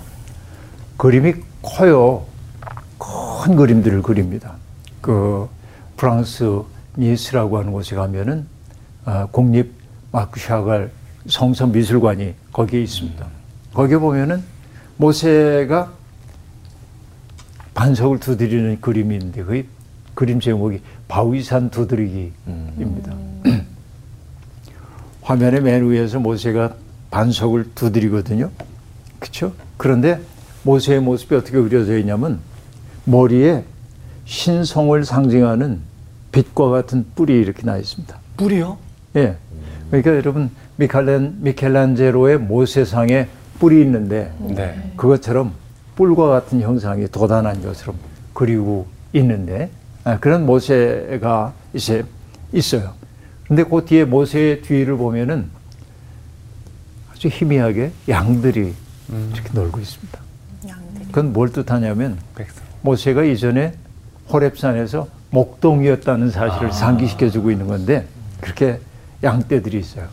[0.96, 2.24] 그림이 커요.
[3.48, 4.56] 큰 그림들을 그립니다.
[5.00, 5.48] 그
[5.96, 6.61] 프랑스
[6.98, 8.46] 니스라고 하는 곳에 가면은
[9.06, 9.72] 아, 국립
[10.12, 10.90] 마크 샤갈
[11.26, 13.26] 성서 미술관이 거기에 있습니다.
[13.72, 14.42] 거기에 보면은
[14.98, 15.90] 모세가
[17.72, 19.64] 반석을 두드리는 그림이 있는데 그
[20.12, 23.14] 그림 제목이 바위산 두드리기입니다.
[25.22, 26.74] 화면의 맨 위에서 모세가
[27.11, 28.50] 반석을 두드리거든요.
[29.18, 29.54] 그렇죠?
[29.78, 30.20] 그런데
[30.64, 32.46] 모세의 모습이 어떻게 그려져 있냐면
[33.09, 33.64] 머리에
[34.27, 35.81] 신성을 상징하는
[36.31, 38.18] 빛과 같은 뿔이 이렇게 나 있습니다.
[38.37, 38.77] 뿔이요?
[39.16, 39.37] 예.
[39.90, 44.92] 그러니까 여러분 미켈란 미켈란제로의 모세상에 뿔이 있는데 네.
[44.97, 45.53] 그것처럼
[45.97, 47.97] 뿔과 같은 형상이 도단한 것처럼
[48.35, 49.71] 그리고 있는데
[50.05, 52.05] 아, 그런 모세가 이제
[52.53, 52.92] 있어요.
[53.47, 55.49] 근데 그 뒤에 모세의 뒤를 보면은
[57.11, 58.75] 아주 희미하게 양들이
[59.33, 60.21] 이렇게 놀고 있습니다.
[61.07, 62.67] 그건 뭘 뜻하냐면 백성.
[62.88, 63.74] 모세가 이전에
[64.33, 68.07] 호렙산에서 목동이었다는 사실을 상기시켜주고 있는 건데
[68.40, 68.81] 그렇게
[69.22, 70.09] 양떼들이 있어요.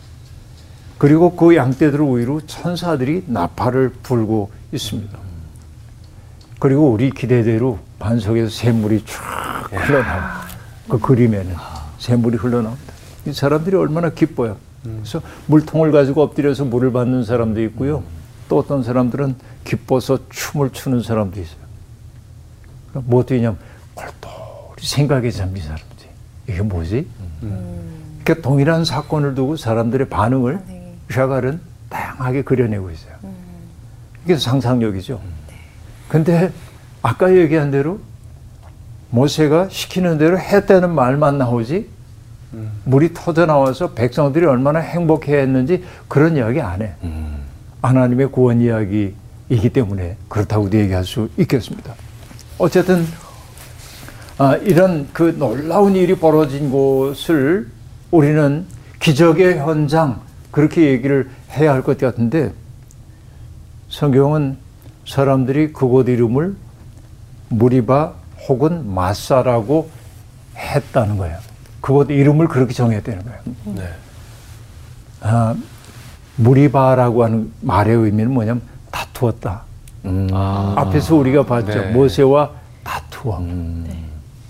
[0.97, 5.17] 그리고 그 양떼들 위로 천사들이 나팔을 불고 있습니다.
[6.59, 10.41] 그리고 우리 기대대로 반석에서 샘물이 쫙 흘러나와.
[10.89, 11.55] 그 그림에는
[11.99, 12.93] 샘물이 흘러나옵니다.
[13.25, 14.57] 이 사람들이 얼마나 기뻐요.
[14.83, 18.03] 그래서 물통을 가지고 엎드려서 물을 받는 사람도 있고요.
[18.47, 21.64] 또 어떤 사람들은 기뻐서 춤을 추는 사람도 있어요.
[23.03, 23.57] 뭐 뛰냐면
[23.93, 25.85] 골똘히 생각에 잠긴 사람들.
[26.47, 27.07] 이게 뭐지?
[28.23, 30.59] 그러니까 동일한 사건을 두고 사람들의 반응을
[31.11, 33.13] 샤갈은 다양하게 그려내고 있어요.
[34.23, 35.19] 이게 상상력이죠.
[36.07, 36.51] 근데
[37.01, 37.99] 아까 얘기한 대로
[39.11, 41.89] 모세가 시키는 대로 했다는 말만 나오지
[42.85, 46.93] 물이 터져 나와서 백성들이 얼마나 행복해 했는지 그런 이야기 안 해.
[47.81, 51.93] 하나님의 구원 이야기이기 때문에 그렇다고도 얘기할 수 있겠습니다.
[52.57, 53.05] 어쨌든
[54.37, 57.69] 아, 이런 그 놀라운 일이 벌어진 곳을
[58.11, 58.65] 우리는
[58.99, 62.53] 기적의 현장 그렇게 얘기를 해야 할 것 같은데
[63.89, 64.57] 성경은
[65.07, 66.55] 사람들이 그곳 이름을
[67.49, 68.13] 무리바
[68.47, 69.89] 혹은 마사라고
[70.55, 71.37] 했다는 거예요.
[71.81, 73.39] 그곳 이름을 그렇게 정했다는 거예요.
[73.75, 73.89] 네.
[75.21, 75.55] 아,
[76.37, 79.63] 무리바라고 하는 말의 의미는 뭐냐면 다투었다.
[80.05, 80.27] 음.
[80.33, 80.73] 아.
[80.77, 81.67] 앞에서 우리가 봤죠.
[81.67, 81.91] 네.
[81.91, 82.51] 모세와
[82.83, 83.41] 다투어.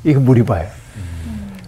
[0.04, 0.70] 이게 무리바예요.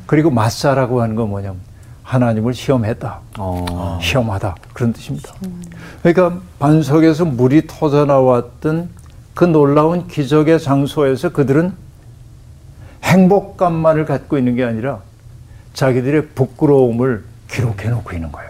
[0.06, 1.60] 그리고 마사라고 하는 건 뭐냐면
[2.04, 3.20] 하나님을 시험했다.
[3.38, 4.00] 어.
[4.02, 4.56] 시험하다.
[4.74, 5.34] 그런 뜻입니다.
[6.02, 8.90] 그러니까 반석에서 물이 터져 나왔던
[9.34, 11.74] 그 놀라운 기적의 장소에서 그들은
[13.04, 15.00] 행복감만을 갖고 있는 게 아니라
[15.74, 18.50] 자기들의 부끄러움을 기록해 놓고 있는 거예요.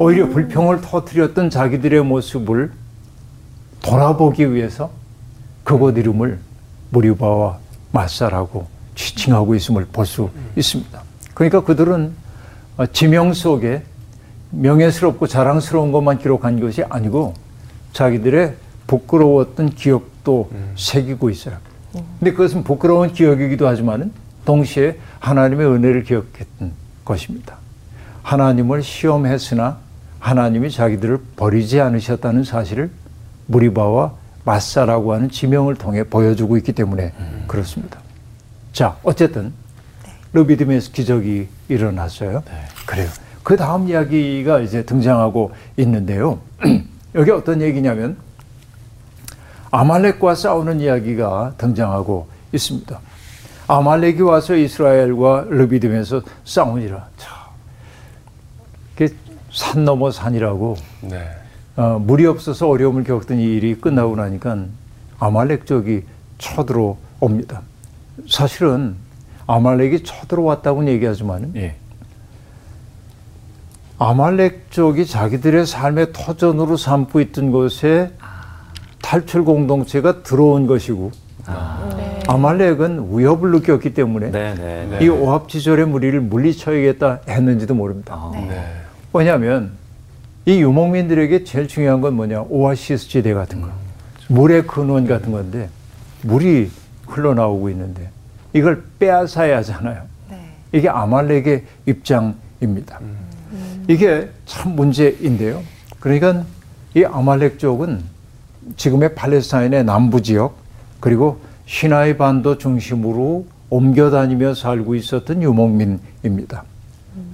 [0.00, 2.72] 오히려 불평을 터뜨렸던 자기들의 모습을
[3.88, 4.90] 돌아보기 위해서
[5.64, 6.38] 그곳 이름을
[6.90, 7.58] 무리바와
[7.92, 11.02] 마사라고 지칭하고 있음을 볼 수 있습니다.
[11.34, 12.12] 그러니까 그들은
[12.76, 13.82] 어, 지명 속에
[14.50, 17.34] 명예스럽고 자랑스러운 것만 기록한 것이 아니고
[17.92, 18.54] 자기들의
[18.86, 21.56] 부끄러웠던 기억도 새기고 있어요.
[22.18, 24.12] 근데 그것은 부끄러운 기억이기도 하지만은
[24.44, 26.72] 동시에 하나님의 은혜를 기억했던
[27.04, 27.56] 것입니다.
[28.22, 29.78] 하나님을 시험했으나
[30.18, 32.90] 하나님이 자기들을 버리지 않으셨다는 사실을
[33.48, 34.12] 무리바와
[34.44, 37.12] 마사라고 하는 지명을 통해 보여주고 있기 때문에
[37.46, 38.00] 그렇습니다.
[38.72, 39.52] 자, 어쨌든
[40.32, 42.42] 르비딤에서 기적이 일어났어요.
[42.86, 43.08] 그래요.
[43.42, 46.38] 그 다음 이야기가 이제 등장하고 있는데요.
[47.14, 48.16] 여기 어떤 얘기냐면
[49.70, 53.00] 아말렉과 싸우는 이야기가 등장하고 있습니다.
[53.66, 57.06] 아말렉이 와서 이스라엘과 르비딤에서 싸우니라.
[57.18, 57.48] 자,
[58.96, 59.14] 그게
[59.52, 61.28] 산 넘어 산이라고 네.
[61.78, 64.64] 어, 물이 없어서 어려움을 겪던 이 일이 끝나고 나니까
[65.20, 66.02] 아말렉 쪽이
[66.38, 67.62] 쳐들어옵니다.
[68.28, 68.96] 사실은
[69.46, 71.76] 아말렉이 쳐들어왔다고는 얘기하지만 예.
[74.00, 78.10] 아말렉 쪽이 자기들의 삶의 터전으로 삼고 있던 곳에
[79.00, 81.12] 탈출 공동체가 들어온 것이고
[82.26, 85.04] 아말렉은 위협을 느꼈기 때문에 네, 네, 네.
[85.04, 88.14] 이 오합지졸의 무리를 물리쳐야겠다 했는지도 모릅니다.
[88.14, 88.32] 아.
[88.34, 88.66] 네.
[89.12, 89.70] 왜냐하면
[90.48, 93.68] 이 유목민들에게 제일 중요한 건 뭐냐 오아시스 지대 같은 거
[94.28, 95.68] 물의 근원 같은 건데
[96.22, 96.70] 물이
[97.06, 98.08] 흘러나오고 있는데
[98.54, 100.04] 이걸 빼앗아야 하잖아요.
[100.72, 102.98] 이게 아말렉의 입장입니다.
[103.88, 105.60] 이게 참 문제인데요.
[106.00, 106.46] 그러니까
[106.94, 108.00] 이 아말렉 쪽은
[108.78, 110.56] 지금의 팔레스타인의 남부 지역
[110.98, 116.64] 그리고 시나이 반도 중심으로 옮겨 다니며 살고 있었던 유목민입니다.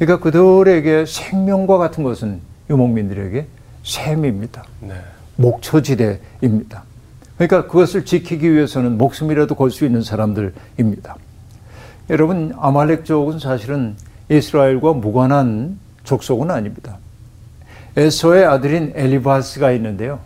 [0.00, 3.46] 그러니까 그들에게 생명과 같은 것은 유목민들에게
[3.82, 4.64] 샘입니다.
[4.80, 4.94] 네.
[5.36, 6.84] 목초지대입니다.
[7.36, 11.16] 그러니까 그것을 지키기 위해서는 목숨이라도 걸 수 있는 사람들입니다.
[12.10, 13.96] 여러분 아말렉 족은 사실은
[14.30, 16.98] 이스라엘과 무관한 족속은 아닙니다.
[17.96, 20.20] 에서의 아들인 엘리바스가 있는데요.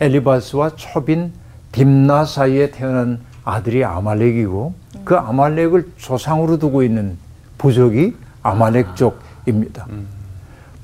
[0.00, 1.32] 엘리바스와 초빈
[1.72, 4.74] 딥나 사이에 태어난 아들이 아말렉이고
[5.04, 7.16] 그 아말렉을 조상으로 두고 있는
[7.58, 9.86] 부족이 아말렉족입니다.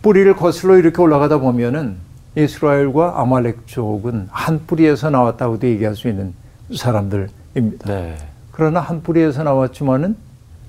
[0.05, 1.97] 뿌리를 거슬러 이렇게 올라가다 보면은
[2.37, 6.35] 이스라엘과 아말렉족은 한 뿌리에서 나왔다고도 얘기할 수 있는
[6.77, 7.87] 사람들입니다.
[7.87, 8.19] 네.
[8.53, 10.15] 그러나 한 뿌리에서 나왔지만은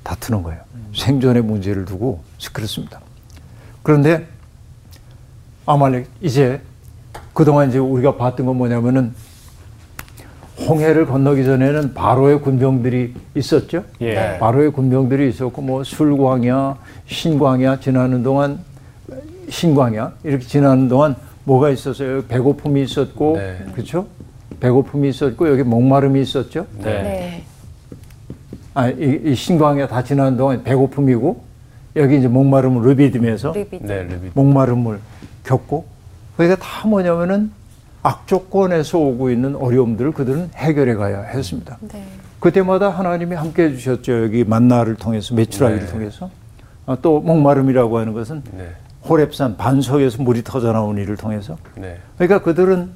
[0.04, 0.62] 다투는 거예요.
[0.96, 2.22] 생존의 문제를 두고
[2.54, 3.02] 그렇습니다.
[3.84, 4.26] 그런데
[5.66, 6.62] 아말렉 이제
[7.34, 9.14] 그동안 이제 우리가 봤던 건 뭐냐면은
[10.66, 13.84] 홍해를 건너기 전에는 바로의 군병들이 있었죠.
[14.00, 14.38] 예.
[14.40, 18.64] 바로의 군병들이 있었고 뭐 술광야, 신광야 지나는 동안
[19.50, 22.24] 신광야 이렇게 지나는 동안 뭐가 있었어요?
[22.26, 23.66] 배고픔이 있었고 네.
[23.74, 24.08] 그렇죠?
[24.60, 26.66] 배고픔이 있었고 여기 목마름이 있었죠.
[26.80, 26.84] 네.
[26.84, 27.44] 네.
[28.74, 31.44] 아, 이, 이 신광야 다 지나는 동안 배고픔이고
[31.96, 33.86] 여기 이제 목마름을 르비딤에서 리비드.
[33.86, 34.32] 네, 르비.
[34.34, 35.00] 목마름을
[35.44, 35.86] 겪고
[36.36, 37.52] 그러니까 다 뭐냐면은
[38.04, 41.78] 악조건에서 오고 있는 어려움들을 그들은 해결해 가야 했습니다.
[41.82, 42.04] 네.
[42.40, 44.24] 그때마다 하나님이 함께 해주셨죠.
[44.24, 45.92] 여기 만나를 통해서 메추라기를 네.
[45.92, 46.30] 통해서
[46.86, 48.70] 아, 또 목마름이라고 하는 것은 네.
[49.08, 52.00] 호렙산 반석에서 물이 터져 나온 일을 통해서 네.
[52.18, 52.92] 그러니까 그들은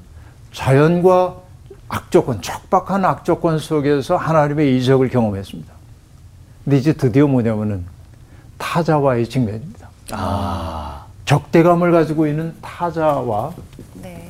[0.52, 1.36] 자연과
[1.88, 5.72] 악조건, 척박한 악조건 속에서 하나님의 이적을 경험했습니다.
[6.64, 7.84] 근데 이제 드디어 뭐냐면은
[8.58, 9.88] 타자와의 직면입니다.
[10.12, 11.06] 아.
[11.24, 13.54] 적대감을 가지고 있는 타자와
[14.02, 14.28] 네.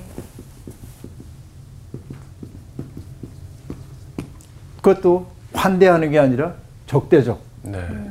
[4.76, 6.54] 그것도 환대하는 게 아니라
[6.86, 8.09] 적대적, 네.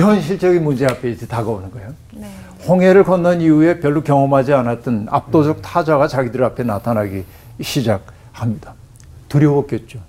[0.00, 1.92] 현실적인 문제 앞에 이제 다가오는 거예요.
[2.14, 2.28] 네.
[2.68, 7.24] 홍해를 건넌 이후에 별로 경험하지 않았던 압도적 타자가 자기들 앞에 나타나기
[7.60, 8.74] 시작합니다.
[9.28, 10.00] 두려웠겠죠.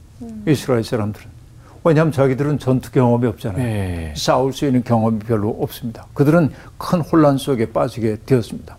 [0.47, 1.37] 이스라엘 사람들은.
[1.83, 3.63] 왜냐하면 자기들은 전투 경험이 없잖아요.
[3.63, 4.13] 예.
[4.17, 6.05] 싸울 수 있는 경험이 별로 없습니다.
[6.13, 8.75] 그들은 큰 혼란 속에 빠지게 되었습니다.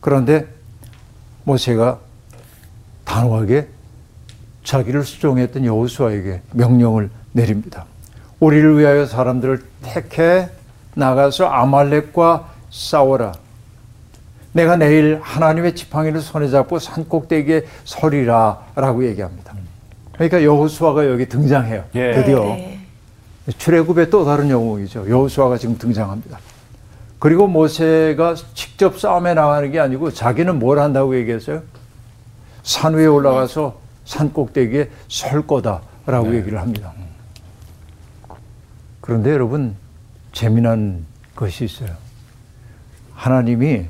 [0.00, 0.46] 그런데
[1.44, 1.98] 모세가
[3.04, 3.68] 단호하게
[4.64, 7.86] 자기를 수종했던 여호수아에게 명령을 내립니다.
[8.40, 10.48] 우리를 위하여 사람들을 택해
[10.94, 13.32] 나가서 아말렉과 싸워라.
[14.52, 19.54] 내가 내일 하나님의 지팡이를 손에 잡고 산 꼭대기에 서리라라고 얘기합니다.
[20.14, 21.84] 그러니까 여호수아가 여기 등장해요.
[21.94, 22.12] 예.
[22.12, 22.80] 드디어 네.
[23.58, 25.08] 출애굽의 또 다른 영웅이죠.
[25.08, 26.38] 여호수아가 지금 등장합니다.
[27.18, 31.62] 그리고 모세가 직접 싸움에 나가는 게 아니고 자기는 뭘 한다고 얘기했어요?
[32.62, 36.92] 산 위에 올라가서 산 꼭대기에 설 거다라고 얘기를 합니다.
[39.06, 39.76] 그런데 여러분
[40.32, 41.90] 재미난 것이 있어요.
[43.14, 43.88] 하나님이 에?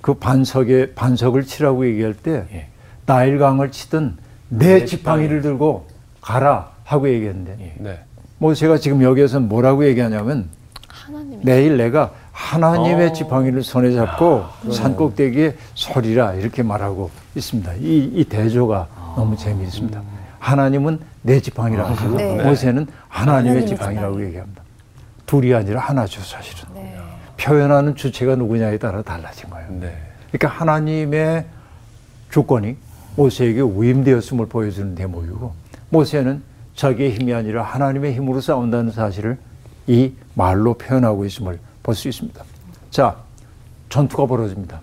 [0.00, 2.68] 그 반석에 반석을 치라고 얘기할 때 예.
[3.06, 4.16] 나일강을 치든
[4.48, 5.88] 내 지팡이를 들고
[6.20, 7.98] 가라 하고 얘기했는데 네.
[8.38, 10.48] 모세가 지금 여기에서 뭐라고 얘기하냐면
[10.88, 13.12] 하나님의 내일 내가 하나님의 어.
[13.12, 17.72] 지팡이를 손에 잡고 산꼭대기에 서리라 이렇게 말하고 있습니다.
[17.74, 20.13] 이, 이 대조가 너무 재미있습니다.
[20.44, 22.44] 하나님은 내 지팡이라고 하시고 네.
[22.44, 24.26] 모세는 하나님의 지팡이라고 지팡이.
[24.26, 24.62] 얘기합니다.
[25.24, 26.68] 둘이 아니라 하나죠 사실은.
[26.74, 26.98] 네.
[27.38, 29.66] 표현하는 주체가 누구냐에 따라 달라진 거예요.
[29.80, 29.96] 네.
[30.30, 31.46] 그러니까 하나님의
[32.30, 32.76] 조건이
[33.16, 35.54] 모세에게 위임되었음을 보여주는 대목이고
[35.88, 36.42] 모세는
[36.74, 39.38] 자기의 힘이 아니라 하나님의 힘으로 싸운다는 사실을
[39.86, 42.44] 이 말로 표현하고 있음을 볼 수 있습니다.
[42.90, 43.16] 자,
[43.88, 44.80] 전투가 벌어집니다.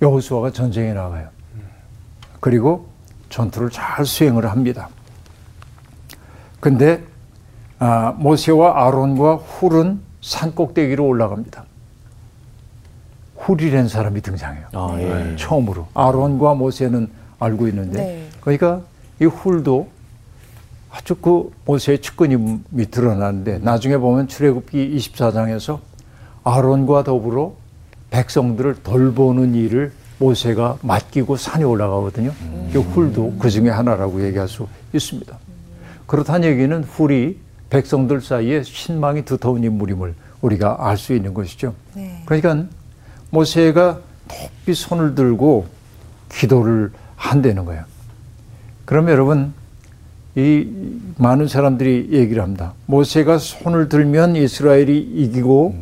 [0.00, 1.28] 여호수아가 전쟁에 나가요.
[2.46, 2.86] 그리고
[3.28, 4.88] 전투를 잘 수행을 합니다.
[6.60, 7.02] 근데
[7.80, 11.64] 아, 모세와 아론과 훌은 산 꼭대기로 올라갑니다.
[13.38, 14.66] 훌이라는 사람이 등장해요.
[14.74, 15.34] 아, 예.
[15.34, 17.08] 처음으로 아론과 모세는
[17.40, 18.28] 알고 있는데 네.
[18.40, 18.82] 그러니까
[19.20, 19.88] 이 훌도
[20.92, 25.80] 아주 그 모세의 측근임이 드러나는데 나중에 보면 출애굽기 24장에서
[26.44, 27.54] 아론과 더불어
[28.10, 32.32] 백성들을 돌보는 일을 모세가 맡기고 산에 올라가거든요.
[32.72, 35.36] 그 훌도 그 중에 하나라고 얘기할 수 있습니다.
[36.06, 37.38] 그렇다는 얘기는 훌이
[37.70, 41.74] 백성들 사이에 신망이 두터운 인물임을 우리가 알 수 있는 것이죠.
[41.94, 42.22] 네.
[42.26, 42.64] 그러니까
[43.30, 45.66] 모세가 높이 손을 들고
[46.30, 47.84] 기도를 한다는 거예요.
[48.84, 49.52] 그러면 여러분
[50.36, 50.68] 이
[51.18, 52.74] 많은 사람들이 얘기를 합니다.
[52.86, 55.74] 모세가 손을 들면 이스라엘이 이기고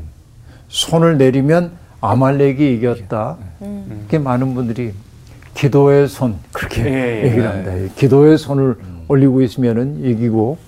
[0.68, 3.37] 손을 내리면 아말렉이 이겼다.
[3.64, 4.92] 이렇게 많은 분들이
[5.55, 7.27] 기도의 손 그렇게 예, 예.
[7.27, 7.74] 얘기를 합니다.
[7.74, 8.77] 이 기도의 손을
[9.09, 10.59] 올리고 있으면은 이기고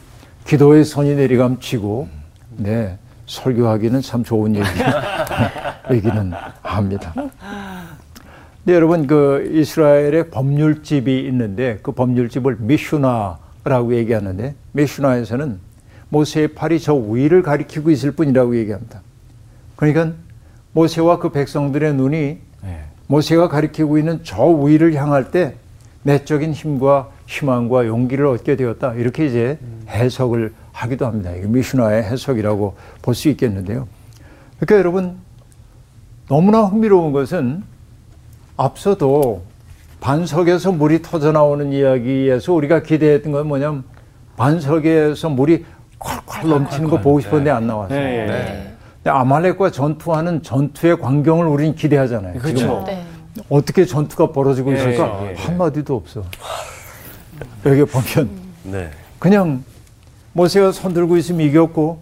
[0.47, 2.09] 기도의 손이 내리감 치고
[2.57, 4.67] 네 설교하기는 참 좋은 얘기
[5.93, 6.33] 얘기는
[6.63, 7.15] 합니다.
[8.65, 15.59] 네, 여러분 그 이스라엘의 법률집이 있는데 그 법률집을 미슈나라고 얘기하는데 미슈나에서는
[16.09, 19.03] 모세의 팔이 저 위를 가리키고 있을 뿐이라고 얘기합니다.
[19.77, 20.13] 그러니까
[20.73, 22.41] 모세와 그 백성들의 눈이 네.
[23.09, 25.55] 모세가 가리키고 있는 저 위를 향할 때
[26.03, 28.95] 내적인 힘과 희망과 용기를 얻게 되었다.
[28.95, 31.31] 이렇게 이제 해석을 하기도 합니다.
[31.33, 33.89] 이게 미슈나의 해석이라고 볼 수 있겠는데요.
[34.59, 35.17] 그러니까 여러분
[36.29, 37.63] 너무나 흥미로운 것은
[38.57, 39.43] 앞서도
[40.01, 43.85] 반석에서 물이 터져 나오는 이야기에서 우리가 기대했던 건 뭐냐면
[44.37, 45.65] 반석에서 물이
[45.99, 47.99] 콸콸 넘치는 거 보고 싶었는데 안 나왔어요.
[47.99, 48.73] 네, 예, 네.
[49.09, 52.41] 아말렉과 전투하는 전투의 광경을 우린 기대하잖아요.
[52.41, 52.85] 그렇죠.
[52.87, 53.05] 네.
[53.51, 55.35] 어떻게 전투가 벌어지고 예, 있을까 예, 예.
[55.35, 56.25] 한마디도 없어.
[57.67, 58.31] 여기 보면
[58.65, 58.91] 네.
[59.19, 59.63] 그냥
[60.33, 61.99] 모세가 손 들고 있으면 이겼고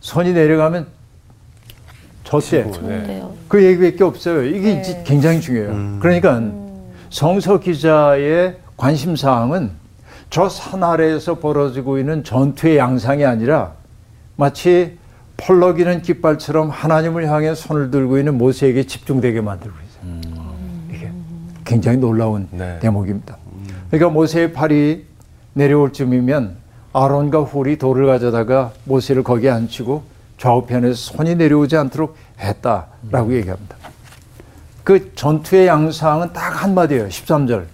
[0.00, 0.86] 손이 내려가면
[2.24, 2.64] 졌대.
[2.82, 3.24] 네.
[3.48, 4.44] 그 얘기밖에 없어요.
[4.44, 5.02] 이게 네.
[5.04, 5.70] 굉장히 중요해요.
[5.70, 5.98] 음.
[6.00, 6.40] 그러니까
[7.10, 9.70] 성서 기자의 관심 사항은
[10.30, 13.72] 저 산 아래에서 벌어지고 있는 전투의 양상이 아니라
[14.36, 14.98] 마치
[15.36, 20.54] 펄럭이는 깃발처럼 하나님을 향해 손을 들고 있는 모세에게 집중되게 만들고 있어요.
[20.92, 21.10] 이게
[21.64, 22.78] 굉장히 놀라운 네.
[22.80, 23.36] 대목입니다.
[23.90, 25.04] 그러니까 모세의 팔이
[25.52, 26.56] 내려올 쯤이면
[26.92, 30.02] 아론과 훌이 돌을 가져다가 모세를 거기에 앉히고
[30.38, 33.76] 좌우편에서 손이 내려오지 않도록 했다라고 얘기합니다.
[34.84, 37.08] 그 전투의 양상은 딱 한마디예요.
[37.08, 37.64] 13절.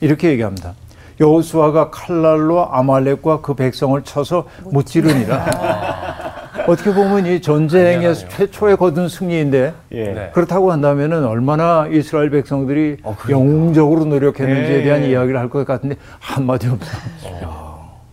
[0.00, 0.74] 이렇게 얘기합니다.
[1.20, 6.21] 여호수아가 칼날로 아말렉과 그 백성을 쳐서 무찌르니라.
[6.66, 8.28] 어떻게 보면 이 전쟁에서.
[8.28, 10.04] 최초의 거둔 승리인데 예.
[10.12, 10.30] 네.
[10.32, 13.30] 그렇다고 한다면은 얼마나 이스라엘 백성들이 어, 그러니까.
[13.30, 14.82] 영웅적으로 노력했는지에 예.
[14.82, 16.86] 대한 이야기를 할 것 같은데 한마디 없어.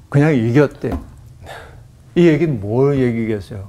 [0.10, 0.92] 그냥 이겼대.
[2.16, 3.68] 이 얘기는 뭘 얘기겠어요?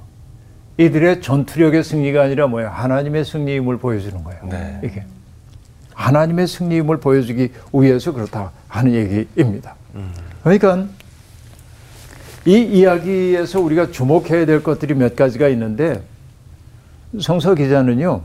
[0.77, 2.69] 이들의 전투력의 승리가 아니라 뭐예요?
[2.69, 4.39] 하나님의 승리임을 보여주는 거예요.
[4.49, 4.79] 네.
[4.83, 5.03] 이게
[5.93, 9.75] 하나님의 승리임을 보여주기 위해서 그렇다 하는 얘기입니다.
[10.43, 10.85] 그러니까
[12.45, 16.01] 이 이야기에서 우리가 주목해야 될 것들이 몇 가지가 있는데
[17.19, 18.21] 성서 기자는요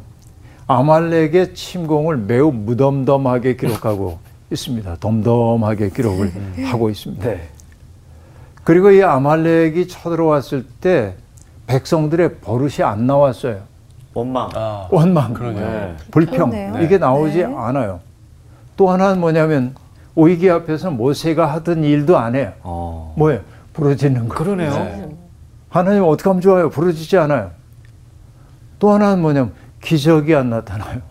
[0.66, 4.18] 아말렉의 침공을 매우 무덤덤하게 기록하고
[4.50, 4.96] 있습니다.
[5.00, 6.32] 덤덤하게 기록을
[6.66, 7.24] 하고 있습니다.
[7.28, 7.48] 네.
[8.64, 11.14] 그리고 이 아말렉이 쳐들어왔을 때
[11.66, 13.60] 백성들의 버릇이 안 나왔어요.
[14.14, 14.48] 원망.
[14.54, 15.66] 아, 원망, 그러네요.
[15.66, 15.96] 네.
[16.10, 16.82] 불평 그러네요.
[16.82, 17.44] 이게 나오지 네.
[17.44, 18.00] 않아요.
[18.76, 19.74] 또 하나는 뭐냐면
[20.16, 22.52] 위기 앞에서 모세가 하던 일도 안 해요.
[22.62, 23.14] 어.
[23.16, 23.40] 뭐예요?
[23.76, 24.34] 부러지는 거.
[24.34, 24.70] 그러네요.
[24.70, 25.08] 네.
[25.68, 26.70] 하나님 어떻게 하면 좋아요?
[26.70, 27.50] 부러지지 않아요.
[28.78, 31.02] 또 하나는 뭐냐면 기적이 안 나타나요.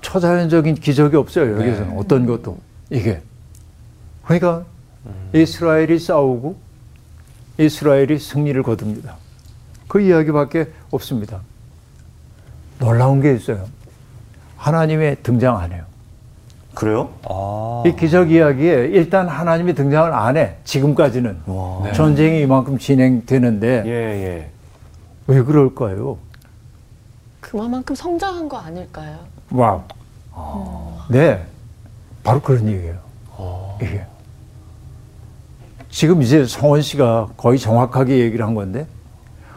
[0.00, 1.52] 초자연적인 기적이 없어요.
[1.52, 1.96] 여기서는 네.
[1.96, 2.58] 어떤 것도
[2.90, 3.22] 이게.
[4.24, 4.64] 그러니까
[5.32, 6.56] 이스라엘이 싸우고
[7.58, 9.16] 이스라엘이 승리를 거둡니다.
[9.86, 11.40] 그 이야기밖에 없습니다.
[12.80, 13.66] 놀라운 게 있어요.
[14.56, 15.84] 하나님의 등장 안 해요.
[16.74, 17.10] 그래요?
[17.28, 17.82] 아.
[17.86, 20.56] 이 기적 이야기에 일단 하나님이 등장을 안 해.
[20.64, 21.42] 지금까지는.
[21.46, 21.80] 와.
[21.84, 21.92] 네.
[21.92, 24.50] 전쟁이 이만큼 진행되는데 예, 예.
[25.26, 26.18] 왜 그럴까요?
[27.40, 29.18] 그만큼 성장한 거 아닐까요?
[29.50, 29.82] 와우.
[31.08, 31.44] 네.
[32.24, 32.96] 바로 그런 얘기예요.
[33.82, 34.04] 이게.
[35.90, 38.86] 지금 이제 성원 씨가 거의 정확하게 얘기를 한 건데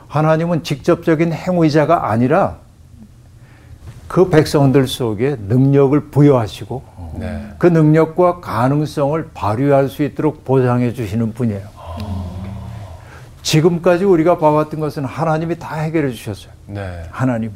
[0.10, 2.58] 하나님은 직접적인 행위자가 아니라
[4.08, 6.84] 그 백성들 속에 능력을 부여하시고
[7.20, 7.48] 네.
[7.58, 11.76] 그 능력과 가능성을 발휘할 수 있도록 보장해 주시는 분이에요.
[13.42, 16.52] 지금까지 우리가 봐왔던 것은 하나님이 다 해결해 주셨어요.
[16.68, 17.04] 네.
[17.12, 17.54] 하나님이.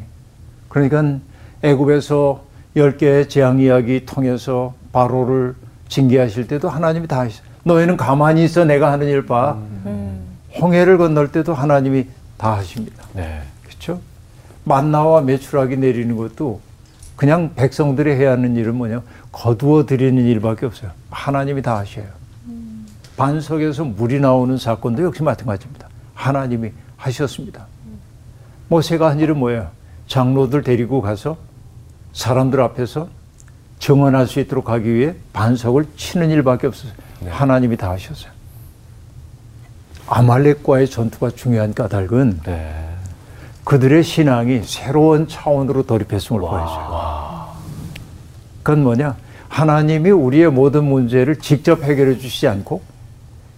[0.69, 1.19] 그러니까
[1.63, 2.43] 애굽에서
[2.75, 5.55] 열 개의 재앙 이야기 통해서 바로를
[5.87, 7.49] 징계하실 때도 하나님이 다 하셨어요.
[7.63, 9.57] 너희는 가만히 있어 내가 하는 일 봐.
[10.61, 12.05] 홍해를 건널 때도 하나님이
[12.37, 13.03] 다 하십니다.
[13.13, 13.41] 네.
[13.63, 13.99] 그렇죠?
[14.63, 16.61] 만나와 메추라기 내리는 것도
[17.19, 19.01] 그냥 백성들이 해야 하는 일은 뭐냐?
[19.33, 20.91] 거두어 드리는 일밖에 없어요.
[21.11, 22.05] 하나님이 다 하셔요.
[23.17, 25.89] 반석에서 물이 나오는 사건도 역시 마찬가지입니다.
[26.13, 27.65] 하나님이 하셨습니다.
[28.69, 29.69] 모세가 한 일은 뭐예요?
[30.07, 31.35] 장로들 데리고 가서
[32.13, 33.09] 사람들 앞에서
[33.79, 36.93] 증언할 수 있도록 하기 위해 반석을 치는 일밖에 없었어요.
[37.27, 38.31] 하나님이 다 하셨어요.
[40.07, 42.89] 아말렉과의 전투가 중요한 까닭은 네.
[43.65, 46.98] 그들의 신앙이 새로운 차원으로 돌입했음을 보여줘요.
[48.63, 49.15] 그건 뭐냐?
[49.47, 52.81] 하나님이 우리의 모든 문제를 직접 해결해 주시지 않고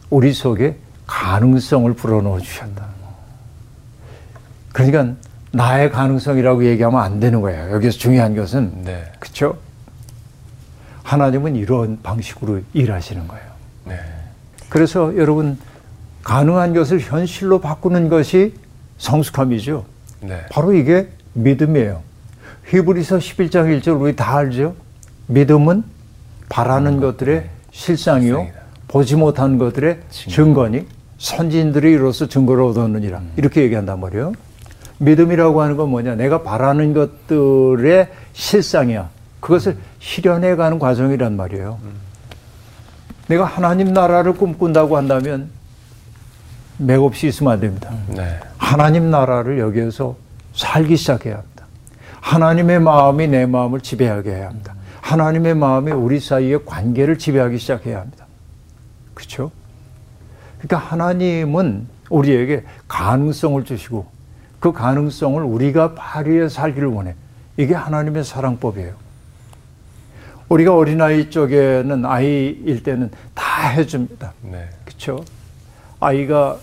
[0.10, 2.86] 우리 속에 가능성을 불어넣어 주셨다.
[4.72, 5.16] 그러니까
[5.52, 7.74] 나의 가능성이라고 얘기하면 안 되는 거예요.
[7.74, 9.04] 여기서 중요한 것은 네.
[9.20, 9.58] 그렇죠?
[11.04, 13.46] 하나님은 이런 방식으로 일하시는 거예요.
[13.86, 14.00] 네.
[14.70, 15.60] 그래서 여러분
[16.24, 18.54] 가능한 것을 현실로 바꾸는 것이
[18.98, 19.86] 성숙함이죠.
[20.22, 20.46] 네.
[20.52, 22.02] 바로 이게 믿음이에요.
[22.68, 24.76] 히브리서 11장 1절 우리 다 알죠?
[25.28, 25.84] 믿음은
[26.50, 28.62] 바라는 것들의 실상이요 실상이다.
[28.88, 30.86] 보지 못한 것들의 증거 니
[31.18, 34.34] 선진들이 이로써 증거를 얻었느니라 이렇게 얘기한단 말이에요.
[34.98, 36.16] 믿음이라고 하는 건 뭐냐?
[36.16, 39.10] 내가 바라는 것들의 실상이야.
[39.40, 41.80] 그것을 실현해가는 과정이란 말이에요.
[43.28, 45.50] 내가 하나님 나라를 꿈꾼다고 한다면
[46.78, 47.92] 맥없이 있으면 안 됩니다.
[48.08, 48.40] 네.
[48.58, 50.16] 하나님 나라를 여기에서
[50.54, 51.66] 살기 시작해야 합니다.
[52.20, 54.76] 하나님의 마음이 내 마음을 지배하게 해야 합니다.
[55.12, 58.26] 하나님의 마음이 우리 사이의 관계를 지배하기 시작해야 합니다.
[59.14, 59.52] 그렇죠?
[60.58, 64.06] 그러니까 하나님은 우리에게 가능성을 주시고
[64.62, 67.16] 그 가능성을 우리가 발휘해 살기를 원해.
[67.58, 68.94] 이게 하나님의 사랑법이에요.
[70.48, 74.32] 우리가 어린아이 쪽에는 아이일 때는 다 해줍니다.
[74.44, 74.70] 네.
[74.86, 75.26] 그렇죠?
[76.00, 76.58] 아이가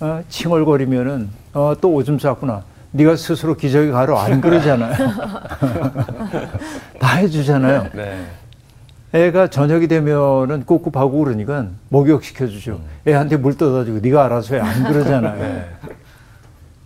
[0.00, 2.64] 어, 칭얼거리면은 어, 또 오줌 쌌구나.
[2.96, 4.94] 네가 스스로 기저귀 가로 안 그러잖아요.
[7.00, 7.88] 다 해주잖아요.
[7.92, 8.24] 네.
[9.12, 12.80] 애가 저녁이 되면은 꿉꿉하고 그러니까 목욕시켜 주죠.
[13.06, 15.40] 애한테 물 떠다 주고 네가 알아서 해 안 그러잖아요.
[15.40, 15.68] 네.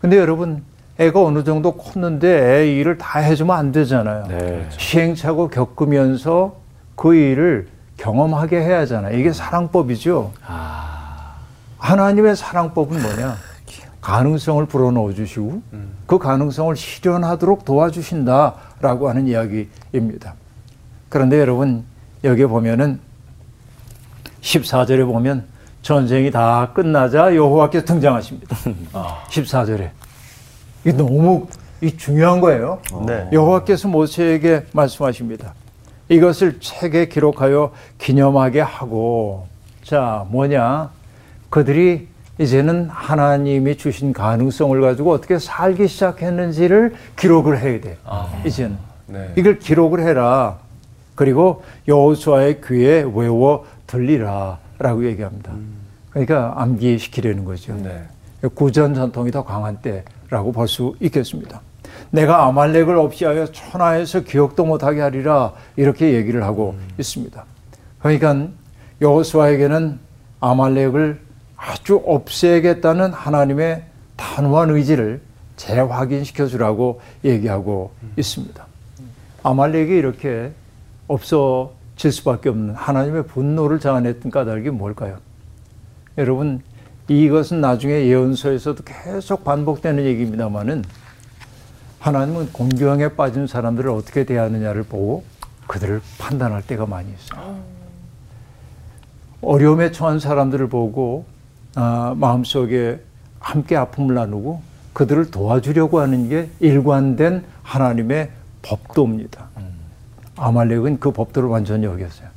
[0.01, 0.63] 근데 여러분
[0.99, 4.25] 애가 어느 정도 컸는데 애 일을 다 해주면 안 되잖아요.
[4.29, 4.67] 네.
[4.71, 6.57] 시행착오 겪으면서
[6.97, 9.19] 그 일을 경험하게 해야 하잖아요.
[9.19, 10.33] 이게 사랑법이죠.
[11.79, 13.37] 하나님의 사랑법은 뭐냐?
[14.01, 15.63] 가능성을 불어넣어 주시고
[16.07, 20.35] 그 가능성을 실현하도록 도와주신다라고 하는 이야기입니다.
[21.09, 21.85] 그런데 여러분
[22.25, 23.01] 여기 보면은
[24.41, 25.45] 14절에 보면
[25.83, 28.57] 전쟁이 다 끝나자 여호와께서 등장하십니다.
[29.31, 29.91] 14절에
[30.85, 31.47] 이게 너무
[31.81, 32.81] 이 중요한 거예요.
[33.07, 33.29] 네.
[33.33, 35.55] 여호와께서 모세에게 말씀하십니다.
[36.09, 39.47] 이것을 책에 기록하여 기념하게 하고
[39.83, 40.91] 자 뭐냐
[41.51, 42.09] 그들이
[42.39, 47.99] 이제는 하나님이 주신 가능성을 가지고 어떻게 살기 시작했는지를 기록을 해야 돼.
[48.45, 48.77] 이제는
[49.07, 49.33] 네.
[49.37, 50.59] 이걸 기록을 해라.
[51.15, 55.53] 그리고 여호수아의 귀에 외워 들리라라고 얘기합니다.
[56.11, 57.75] 그러니까 암기시키려는 거죠.
[57.75, 58.05] 네.
[58.55, 61.61] 구전 전통이 더 강한 때라고 볼 수 있겠습니다.
[62.11, 67.45] 내가 아말렉을 없이하여 천하에서 기억도 못하게 하리라 이렇게 얘기를 하고 있습니다.
[67.99, 68.47] 그러니까
[69.01, 69.99] 여호수아에게는
[70.41, 71.21] 아말렉을
[71.59, 73.83] 아주 없애겠다는 하나님의
[74.17, 75.21] 단호한 의지를
[75.57, 78.65] 재확인시켜 주라고 얘기하고 있습니다.
[79.43, 80.53] 아말렉이 이렇게
[81.09, 85.19] 없어질 수밖에 없는 하나님의 분노를 자아냈던 까닭이 뭘까요?
[86.17, 86.63] 여러분
[87.09, 90.85] 이것은 나중에 예언서에서도 계속 반복되는 얘기입니다만은
[91.99, 95.25] 하나님은 공경에 빠진 사람들을 어떻게 대하느냐를 보고
[95.67, 97.59] 그들을 판단할 때가 많이 있어요.
[99.41, 101.25] 어려움에 처한 사람들을 보고
[101.75, 103.01] 아, 마음속에
[103.41, 104.63] 함께 아픔을 나누고
[104.93, 108.31] 그들을 도와주려고 하는 게 일관된 하나님의
[108.63, 109.47] 법도입니다.
[110.37, 112.29] 아말렉은 그 법도를 완전히 어겼어요.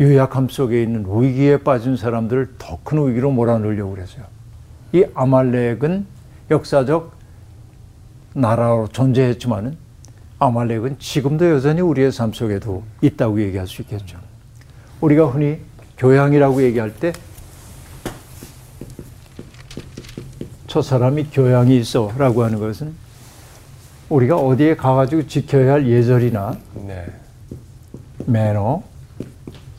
[0.00, 4.24] 유약함 속에 있는 위기에 빠진 사람들을 더 큰 위기로 몰아넣으려고 그랬어요.
[4.92, 6.06] 이 아말렉은
[6.50, 7.12] 역사적
[8.34, 9.76] 나라로 존재했지만은
[10.38, 14.18] 아말렉은 지금도 여전히 우리의 삶 속에도 있다고 얘기할 수 있겠죠.
[15.00, 15.58] 우리가 흔히
[15.98, 17.12] 교양이라고 얘기할 때
[20.78, 22.94] 저 사람이 교양이 있어 라고 하는 것은
[24.10, 26.56] 우리가 어디에 가가지고 지켜야 할 예절이나
[26.86, 27.04] 네.
[28.26, 28.84] 매너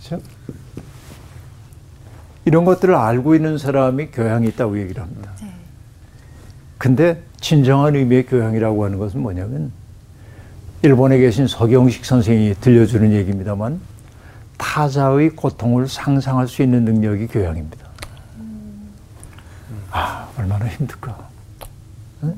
[0.03, 0.21] 그렇죠?
[2.43, 5.31] 이런 것들을 알고 있는 사람이 교양이 있다고 얘기를 합니다.
[6.77, 9.71] 근데 진정한 의미의 교양이라고 하는 것은 뭐냐면
[10.81, 13.79] 일본에 계신 서경식 선생이 들려주는 얘기입니다만
[14.57, 17.88] 타자의 고통을 상상할 수 있는 능력이 교양입니다.
[20.39, 21.17] 아, 얼마나 힘들까.
[22.23, 22.35] 응?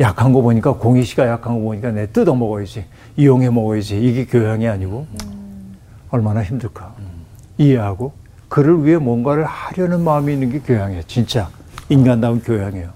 [0.00, 2.84] 약한 거 보니까 공희 씨가 약한 거 보니까 내 뜯어 먹어야지.
[3.16, 4.02] 이용해 먹어야지.
[4.02, 5.06] 이게 교양이 아니고.
[6.10, 6.94] 얼마나 힘들까.
[7.58, 8.12] 이해하고
[8.48, 11.02] 그를 위해 뭔가를 하려는 마음이 있는 게 교양이에요.
[11.06, 11.48] 진짜.
[11.88, 12.90] 인간다운 교양이에요.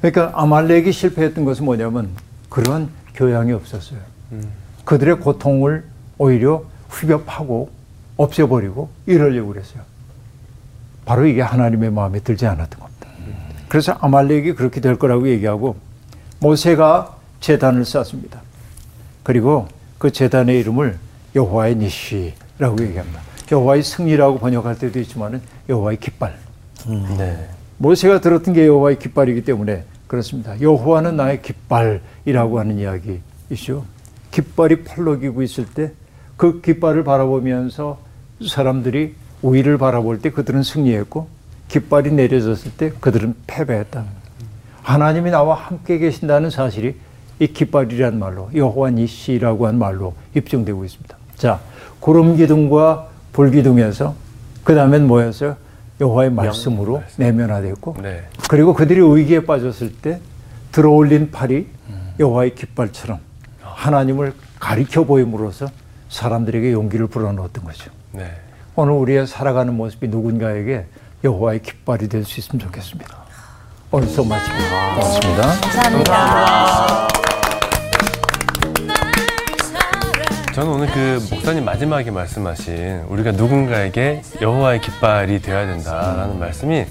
[0.00, 2.10] 그러니까 아말렉이 실패했던 것은 뭐냐면
[2.48, 4.00] 그런 교양이 없었어요.
[4.84, 5.84] 그들의 고통을
[6.18, 7.70] 오히려 휘벼 파고
[8.16, 9.82] 없애버리고 이러려고 그랬어요
[11.04, 13.08] 바로 이게 하나님의 마음에 들지 않았던 겁니다
[13.68, 15.76] 그래서 아말렉이 그렇게 될 거라고 얘기하고
[16.40, 18.40] 모세가 재단을 쌓습니다.
[19.22, 20.98] 그리고 그 재단의 이름을
[21.36, 23.20] 여호와의 니시라고 얘기합니다.
[23.52, 26.36] 여호와의 승리라고 번역할 때도 있지만은 여호와의 깃발.
[27.16, 27.48] 네.
[27.78, 30.60] 모세가 들었던 게 여호와의 깃발이기 때문에 그렇습니다.
[30.60, 33.84] 여호와는 나의 깃발이라고 하는 이야기이죠.
[34.32, 35.92] 깃발이 펄럭이고 있을 때
[36.40, 37.98] 그 깃발을 바라보면서
[38.48, 41.28] 사람들이 우위를 바라볼 때 그들은 승리했고
[41.68, 44.04] 깃발이 내려졌을 때 그들은 패배했다.
[44.82, 46.96] 하나님이 나와 함께 계신다는 사실이
[47.38, 51.16] 이 깃발이란 말로 여호와 니시라고 한 말로 입증되고 있습니다.
[51.36, 51.60] 자,
[52.00, 54.14] 구름 기둥과 불 기둥에서
[54.64, 55.56] 그 다음엔 뭐였어요?
[56.00, 58.24] 여호와의 말씀으로 내면화됐고 네.
[58.48, 60.20] 그리고 그들이 위기에 빠졌을 때
[60.72, 61.66] 들어올린 팔이
[62.18, 63.18] 여호와의 깃발처럼
[63.60, 65.68] 하나님을 가리켜 보임으로써
[66.08, 67.90] 사람들에게 용기를 불어넣었던 거죠.
[68.12, 68.30] 네.
[68.80, 70.86] 오늘 우리의 살아가는 모습이 누군가에게
[71.22, 73.14] 여호와의 깃발이 될 수 있으면 좋겠습니다.
[73.90, 74.94] 오늘 수업 마칩니다.
[74.94, 75.42] 고맙습니다.
[75.60, 77.08] 감사합니다.
[80.54, 86.86] 저는 오늘 그 목사님 마지막에 말씀하신 우리가 누군가에게 여호와의 깃발이 되어야 된다라는 말씀이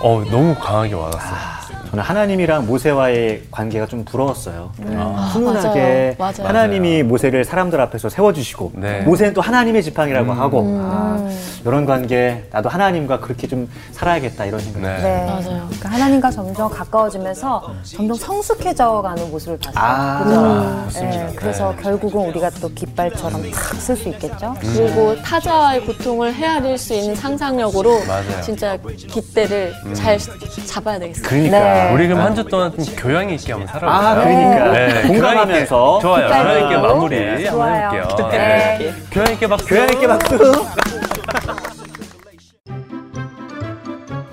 [0.00, 1.65] 어, 너무 강하게 와닿았어요.
[1.90, 4.70] 저는 하나님이랑 모세와의 관계가 좀 부러웠어요.
[4.82, 6.32] 어, 훈훈하게 맞아요.
[6.38, 6.48] 맞아요.
[6.48, 9.00] 하나님이 모세를 사람들 앞에서 세워주시고 네.
[9.02, 11.18] 모세는 또 하나님의 지팡이라고 하고 아,
[11.64, 15.02] 이런 관계 나도 하나님과 그렇게 좀 살아야겠다 이런 생각이 네.
[15.02, 15.26] 네.
[15.26, 15.42] 맞아요.
[15.66, 19.84] 그러니까 하나님과 점점 가까워지면서 점점 성숙해져가는 모습을 봤어요.
[19.84, 20.40] 아, 그죠?
[20.42, 21.26] 맞습니다.
[21.26, 21.82] 네, 그래서 네.
[21.82, 24.54] 결국은 우리가 또 깃발처럼 탁 쓸 수 있겠죠.
[24.60, 28.40] 그리고 타자와의 고통을 헤아릴 수 있는 상상력으로 맞아요.
[28.42, 30.18] 진짜 깃대를 잘
[30.66, 31.22] 잡아야 되겠어요.
[31.28, 31.92] 그러니까 네.
[31.94, 34.06] 우리 그럼 한 주 동안 좀 교양 있게 한번 살아볼까요?
[34.06, 36.26] 아 그러니까 네, 공감하면서 좋아요.
[36.28, 37.74] 교양 있게 마무리 네, 한번.
[37.74, 38.28] 해볼게요.
[38.30, 38.92] 네.
[39.10, 39.66] 교양 있게 박수.
[39.66, 40.38] 교양 있게 박수.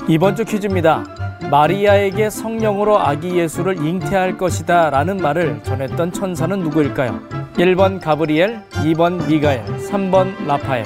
[0.08, 1.04] 이번 주 퀴즈입니다.
[1.50, 7.20] 마리아에게 성령으로 아기 예수를 잉태할 것이다 라는 말을 전했던 천사는 누구일까요?
[7.58, 10.86] 1번 가브리엘, 2번 미가엘, 3번 라파엘.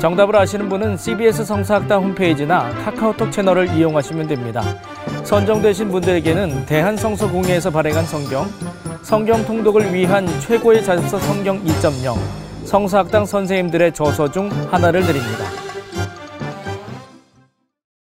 [0.00, 4.62] 정답을 아시는 분은 CBS 성사학당 홈페이지나 카카오톡 채널을 이용하시면 됩니다.
[5.26, 8.48] 선정되신 분들에게는 대한성서공회에서 발행한 성경,
[9.02, 12.16] 성경 통독을 위한 최고의 자습서 성경 2.0,
[12.64, 15.65] 성사학당 선생님들의 저서 중 하나를 드립니다.